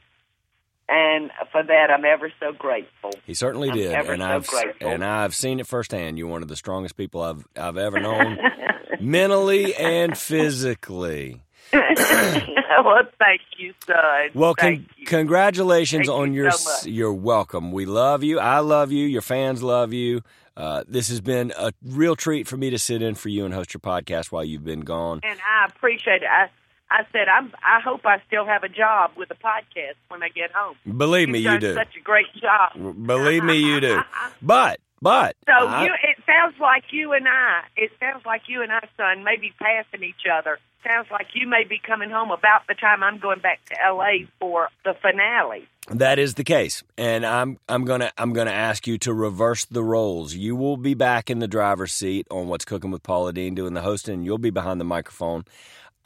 And 0.91 1.29
for 1.51 1.61
that, 1.61 1.91
I'm 1.91 2.03
ever 2.03 2.31
so 2.39 2.51
grateful. 2.51 3.11
He 3.25 3.33
certainly 3.35 3.69
I'm 3.69 3.75
did, 3.75 3.93
and 3.93 4.21
so 4.21 4.25
I've 4.27 4.47
grateful. 4.47 4.87
and 4.89 5.05
I've 5.05 5.35
seen 5.35 5.59
it 5.59 5.67
firsthand. 5.67 6.17
You're 6.17 6.27
one 6.27 6.41
of 6.41 6.47
the 6.47 6.55
strongest 6.55 6.97
people 6.97 7.21
I've 7.21 7.45
I've 7.55 7.77
ever 7.77 7.99
known, 7.99 8.39
mentally 8.99 9.75
and 9.75 10.17
physically. 10.17 11.41
well, 11.73 13.03
thank 13.19 13.41
you, 13.57 13.73
son. 13.85 14.29
Well, 14.33 14.55
con- 14.55 14.87
you. 14.97 15.05
congratulations 15.05 16.07
Thank 16.07 16.19
on 16.19 16.33
you 16.33 16.43
your. 16.43 16.51
so 16.51 16.69
much. 16.69 16.85
You're 16.87 17.13
welcome. 17.13 17.71
We 17.71 17.85
love 17.85 18.23
you. 18.23 18.39
I 18.39 18.59
love 18.59 18.91
you. 18.91 19.05
Your 19.05 19.21
fans 19.21 19.61
love 19.61 19.93
you. 19.93 20.21
Uh, 20.57 20.83
this 20.87 21.07
has 21.09 21.21
been 21.21 21.53
a 21.57 21.71
real 21.85 22.15
treat 22.15 22.47
for 22.47 22.57
me 22.57 22.69
to 22.71 22.79
sit 22.79 23.01
in 23.01 23.15
for 23.15 23.29
you 23.29 23.45
and 23.45 23.53
host 23.53 23.73
your 23.73 23.79
podcast 23.79 24.31
while 24.31 24.43
you've 24.43 24.65
been 24.65 24.81
gone. 24.81 25.21
and 25.23 25.39
I 25.39 25.67
appreciate 25.67 26.21
it. 26.23 26.27
I, 26.29 26.49
I 26.91 27.03
said, 27.11 27.27
I'm. 27.27 27.53
I 27.63 27.79
hope 27.81 28.01
I 28.05 28.21
still 28.27 28.45
have 28.45 28.63
a 28.63 28.69
job 28.69 29.11
with 29.15 29.29
a 29.31 29.35
podcast 29.35 29.95
when 30.07 30.23
I 30.23 30.29
get 30.29 30.51
home. 30.51 30.75
Believe 30.97 31.27
You've 31.27 31.33
me, 31.33 31.39
you 31.39 31.59
do. 31.59 31.73
Such 31.75 31.95
a 31.99 32.01
great 32.03 32.25
job. 32.41 32.73
Believe 33.05 33.43
me, 33.43 33.57
you 33.57 33.79
do. 33.79 33.99
But, 34.41 34.79
but, 35.01 35.35
So 35.45 35.53
I- 35.53 35.85
you, 35.85 35.93
it 35.93 36.17
sounds 36.25 36.55
like 36.59 36.85
you 36.91 37.13
and 37.13 37.27
I. 37.27 37.61
It 37.75 37.91
sounds 37.99 38.25
like 38.25 38.43
you 38.47 38.61
and 38.63 38.71
I, 38.71 38.87
son, 38.97 39.23
may 39.23 39.35
be 39.37 39.53
passing 39.59 40.03
each 40.03 40.25
other. 40.31 40.57
Sounds 40.87 41.07
like 41.11 41.27
you 41.33 41.45
may 41.47 41.65
be 41.65 41.77
coming 41.85 42.09
home 42.09 42.31
about 42.31 42.61
the 42.69 42.73
time 42.73 43.03
I'm 43.03 43.19
going 43.19 43.39
back 43.39 43.59
to 43.65 43.75
L.A. 43.85 44.27
for 44.39 44.69
the 44.85 44.93
finale. 45.01 45.67
That 45.89 46.19
is 46.19 46.35
the 46.35 46.43
case, 46.45 46.83
and 46.97 47.25
I'm 47.25 47.59
I'm 47.67 47.83
gonna 47.83 48.11
I'm 48.17 48.31
gonna 48.31 48.51
ask 48.51 48.87
you 48.87 48.97
to 48.99 49.13
reverse 49.13 49.65
the 49.65 49.83
roles. 49.83 50.35
You 50.35 50.55
will 50.55 50.77
be 50.77 50.93
back 50.93 51.29
in 51.29 51.39
the 51.39 51.47
driver's 51.49 51.91
seat 51.91 52.27
on 52.31 52.47
What's 52.47 52.63
Cooking 52.63 52.91
with 52.91 53.03
Paula 53.03 53.33
Deen 53.33 53.55
doing 53.55 53.73
the 53.73 53.81
hosting, 53.81 54.13
and 54.15 54.25
you'll 54.25 54.37
be 54.37 54.51
behind 54.51 54.79
the 54.79 54.85
microphone. 54.85 55.43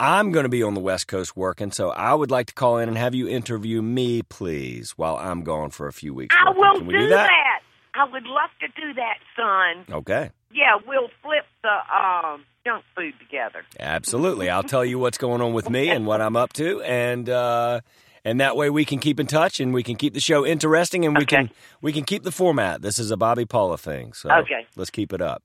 I'm 0.00 0.32
going 0.32 0.42
to 0.44 0.48
be 0.48 0.62
on 0.62 0.74
the 0.74 0.80
West 0.80 1.06
Coast 1.06 1.36
working, 1.36 1.70
so 1.70 1.90
I 1.90 2.14
would 2.14 2.30
like 2.30 2.48
to 2.48 2.54
call 2.54 2.78
in 2.78 2.88
and 2.88 2.98
have 2.98 3.14
you 3.14 3.28
interview 3.28 3.80
me, 3.80 4.22
please, 4.22 4.92
while 4.92 5.16
I'm 5.16 5.42
gone 5.44 5.70
for 5.70 5.86
a 5.86 5.92
few 5.92 6.12
weeks. 6.12 6.34
I 6.38 6.48
working. 6.48 6.60
will 6.60 6.76
Can 6.78 6.86
we 6.86 6.92
do, 6.94 7.00
do 7.00 7.08
that? 7.10 7.60
I 7.94 8.04
would 8.10 8.24
love 8.24 8.50
to 8.60 8.66
do 8.68 8.92
that, 8.94 9.18
son. 9.36 9.94
Okay, 9.96 10.30
Yeah, 10.52 10.76
we'll 10.86 11.08
flip 11.22 11.44
the 11.62 11.96
um, 11.96 12.44
junk 12.66 12.84
food 12.96 13.14
together. 13.20 13.64
absolutely. 13.78 14.50
I'll 14.50 14.64
tell 14.64 14.84
you 14.84 14.98
what's 14.98 15.16
going 15.18 15.40
on 15.40 15.52
with 15.52 15.70
me 15.70 15.90
and 15.90 16.04
what 16.06 16.20
I'm 16.20 16.34
up 16.34 16.52
to, 16.54 16.82
and 16.82 17.28
uh, 17.28 17.80
and 18.24 18.40
that 18.40 18.56
way 18.56 18.70
we 18.70 18.84
can 18.84 18.98
keep 18.98 19.20
in 19.20 19.26
touch 19.26 19.60
and 19.60 19.74
we 19.74 19.82
can 19.82 19.96
keep 19.96 20.14
the 20.14 20.20
show 20.20 20.44
interesting 20.46 21.04
and 21.04 21.16
we 21.16 21.22
Okay. 21.24 21.36
can 21.36 21.50
we 21.82 21.92
can 21.92 22.04
keep 22.04 22.22
the 22.22 22.32
format. 22.32 22.82
This 22.82 22.98
is 22.98 23.10
a 23.10 23.16
Bobby 23.16 23.44
Paula 23.44 23.76
thing, 23.78 24.12
so 24.12 24.30
Okay. 24.30 24.66
let's 24.76 24.90
keep 24.90 25.12
it 25.12 25.20
up. 25.20 25.42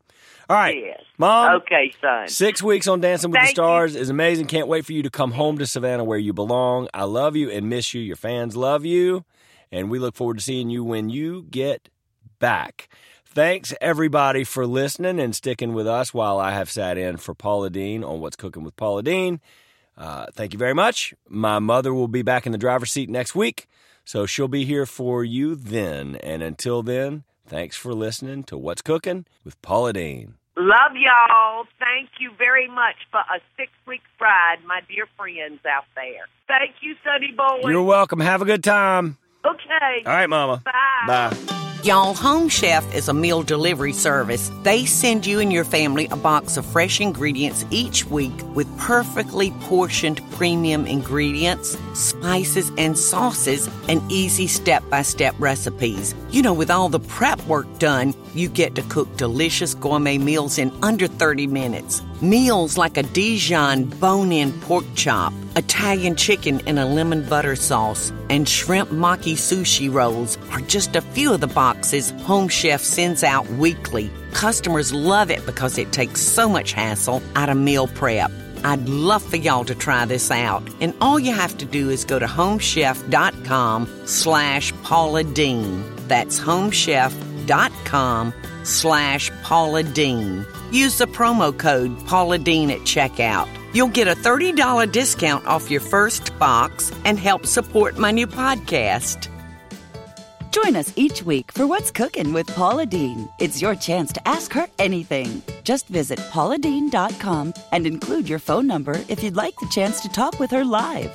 All 0.49 0.55
right, 0.57 0.75
Yes. 0.77 1.01
Mom. 1.17 1.55
Okay, 1.57 1.93
son. 2.01 2.27
Six 2.27 2.63
weeks 2.63 2.87
on 2.87 3.01
Dancing 3.01 3.29
with 3.31 3.39
the 3.41 3.45
Thank 3.47 3.57
you. 3.57 3.63
Stars 3.63 3.95
is 3.95 4.09
amazing. 4.09 4.47
Can't 4.47 4.67
wait 4.67 4.85
for 4.85 4.93
you 4.93 5.03
to 5.03 5.09
come 5.09 5.31
home 5.33 5.57
to 5.59 5.67
Savannah 5.67 6.03
where 6.03 6.17
you 6.17 6.33
belong. 6.33 6.87
I 6.93 7.03
love 7.03 7.35
you 7.35 7.49
and 7.51 7.69
miss 7.69 7.93
you. 7.93 8.01
Your 8.01 8.15
fans 8.15 8.55
love 8.57 8.83
you. 8.85 9.25
And 9.71 9.91
we 9.91 9.99
look 9.99 10.15
forward 10.15 10.37
to 10.39 10.43
seeing 10.43 10.69
you 10.71 10.83
when 10.83 11.09
you 11.09 11.45
get 11.51 11.89
back. 12.39 12.89
Thanks, 13.25 13.73
everybody, 13.79 14.43
for 14.43 14.65
listening 14.65 15.19
and 15.19 15.35
sticking 15.35 15.73
with 15.73 15.85
us 15.87 16.13
while 16.15 16.39
I 16.39 16.51
have 16.51 16.69
sat 16.71 16.97
in 16.97 17.17
for 17.17 17.35
Paula 17.35 17.69
Deen 17.69 18.03
on 18.03 18.19
What's 18.19 18.35
Cooking 18.35 18.63
with 18.63 18.75
Paula 18.75 19.03
Deen. 19.03 19.39
Uh, 19.99 20.27
thank 20.33 20.53
you 20.53 20.59
very 20.59 20.73
much. 20.73 21.13
My 21.27 21.59
mother 21.59 21.93
will 21.93 22.07
be 22.07 22.21
back 22.21 22.45
in 22.45 22.53
the 22.53 22.57
driver's 22.57 22.91
seat 22.91 23.09
next 23.09 23.35
week, 23.35 23.67
so 24.05 24.25
she'll 24.25 24.47
be 24.47 24.63
here 24.63 24.85
for 24.85 25.25
you 25.25 25.55
then. 25.55 26.15
And 26.23 26.41
until 26.41 26.81
then, 26.81 27.25
thanks 27.45 27.75
for 27.75 27.93
listening 27.93 28.43
to 28.45 28.57
What's 28.57 28.81
Cooking 28.81 29.25
with 29.43 29.61
Paula 29.61 29.91
Deen. 29.91 30.35
Love 30.55 30.91
y'all. 30.95 31.65
Thank 31.79 32.09
you 32.19 32.31
very 32.37 32.67
much 32.67 32.95
for 33.11 33.19
a 33.19 33.39
six 33.57 33.71
week 33.85 34.01
ride, 34.19 34.57
my 34.65 34.81
dear 34.87 35.05
friends 35.17 35.59
out 35.65 35.85
there. 35.95 36.27
Thank 36.47 36.75
you, 36.81 36.95
Sonny 37.03 37.33
Boy. 37.35 37.69
You're 37.69 37.83
welcome. 37.83 38.19
Have 38.19 38.41
a 38.41 38.45
good 38.45 38.63
time. 38.63 39.17
Okay. 39.45 40.03
All 40.05 40.13
right, 40.13 40.27
Mama. 40.27 40.61
Bye. 40.65 40.71
Bye. 41.07 41.59
Y'all, 41.81 42.13
Home 42.13 42.49
Chef 42.49 42.93
is 42.93 43.07
a 43.07 43.13
meal 43.13 43.41
delivery 43.41 43.93
service. 43.93 44.51
They 44.63 44.85
send 44.85 45.25
you 45.25 45.39
and 45.39 45.51
your 45.51 45.63
family 45.63 46.07
a 46.11 46.17
box 46.17 46.57
of 46.57 46.65
fresh 46.65 46.99
ingredients 46.99 47.65
each 47.71 48.03
week 48.03 48.33
with 48.53 48.67
perfectly 48.77 49.51
portioned 49.61 50.19
premium 50.31 50.85
ingredients, 50.85 51.77
spices, 51.93 52.69
and 52.77 52.97
sauces, 52.97 53.69
and 53.87 54.01
easy 54.11 54.45
step 54.45 54.83
by 54.89 55.03
step 55.03 55.33
recipes. 55.39 56.13
You 56.31 56.41
know, 56.41 56.53
with 56.53 56.69
all 56.69 56.89
the 56.89 56.99
prep 56.99 57.41
work 57.47 57.79
done, 57.79 58.13
you 58.33 58.49
get 58.49 58.75
to 58.75 58.81
cook 58.83 59.15
delicious 59.15 59.73
gourmet 59.73 60.17
meals 60.17 60.57
in 60.57 60.73
under 60.83 61.07
30 61.07 61.47
minutes. 61.47 62.01
Meals 62.21 62.77
like 62.77 62.97
a 62.97 63.03
Dijon 63.03 63.85
bone 63.85 64.33
in 64.33 64.51
pork 64.59 64.83
chop, 64.95 65.31
Italian 65.59 66.15
chicken 66.15 66.61
in 66.61 66.77
a 66.77 66.85
lemon 66.85 67.21
butter 67.23 67.55
sauce, 67.55 68.11
and 68.29 68.47
shrimp 68.47 68.89
maki 68.91 69.33
sushi 69.35 69.93
rolls 69.93 70.37
are 70.51 70.61
just 70.61 70.95
a 70.95 71.01
few 71.01 71.33
of 71.33 71.41
the 71.41 71.47
boxes 71.47 72.11
Home 72.23 72.47
Chef 72.47 72.81
sends 72.81 73.23
out 73.23 73.45
weekly. 73.51 74.09
Customers 74.31 74.93
love 74.93 75.29
it 75.29 75.45
because 75.45 75.77
it 75.77 75.91
takes 75.91 76.21
so 76.21 76.47
much 76.47 76.71
hassle 76.71 77.21
out 77.35 77.49
of 77.49 77.57
meal 77.57 77.87
prep. 77.87 78.31
I'd 78.63 78.87
love 78.87 79.21
for 79.21 79.35
y'all 79.35 79.65
to 79.65 79.75
try 79.75 80.05
this 80.05 80.31
out. 80.31 80.63
And 80.79 80.93
all 81.01 81.19
you 81.19 81.33
have 81.33 81.57
to 81.57 81.65
do 81.65 81.89
is 81.89 82.05
go 82.05 82.19
to 82.19 82.25
homechef.com 82.25 83.87
slash 84.05 84.73
Paula 84.83 85.23
Deen. 85.25 85.83
That's 86.07 86.39
homechef.com 86.39 88.33
slash 88.63 89.31
Paula 89.43 89.83
Deen. 89.83 90.45
Use 90.71 90.97
the 90.99 91.07
promo 91.07 91.57
code 91.57 92.05
Paula 92.05 92.37
Deen 92.37 92.71
at 92.71 92.79
checkout. 92.79 93.58
You'll 93.73 93.89
get 93.89 94.07
a 94.07 94.15
$30 94.15 94.91
discount 94.91 95.45
off 95.45 95.69
your 95.69 95.81
first 95.81 96.37
box 96.39 96.91
and 97.05 97.19
help 97.19 97.45
support 97.45 97.97
my 97.97 98.11
new 98.11 98.27
podcast. 98.27 99.29
Join 100.51 100.75
us 100.75 100.91
each 100.95 101.21
week 101.21 101.51
for 101.51 101.67
What's 101.67 101.91
Cooking 101.91 102.33
with 102.33 102.47
Paula 102.47 102.87
Deen. 102.87 103.29
It's 103.37 103.61
your 103.61 103.75
chance 103.75 104.11
to 104.13 104.27
ask 104.27 104.51
her 104.53 104.67
anything. 104.79 105.43
Just 105.63 105.87
visit 105.87 106.17
pauladeen.com 106.31 107.53
and 107.71 107.85
include 107.85 108.27
your 108.27 108.39
phone 108.39 108.65
number 108.65 108.99
if 109.07 109.21
you'd 109.23 109.35
like 109.35 109.55
the 109.57 109.69
chance 109.69 110.01
to 110.01 110.09
talk 110.09 110.39
with 110.39 110.49
her 110.49 110.65
live. 110.65 111.11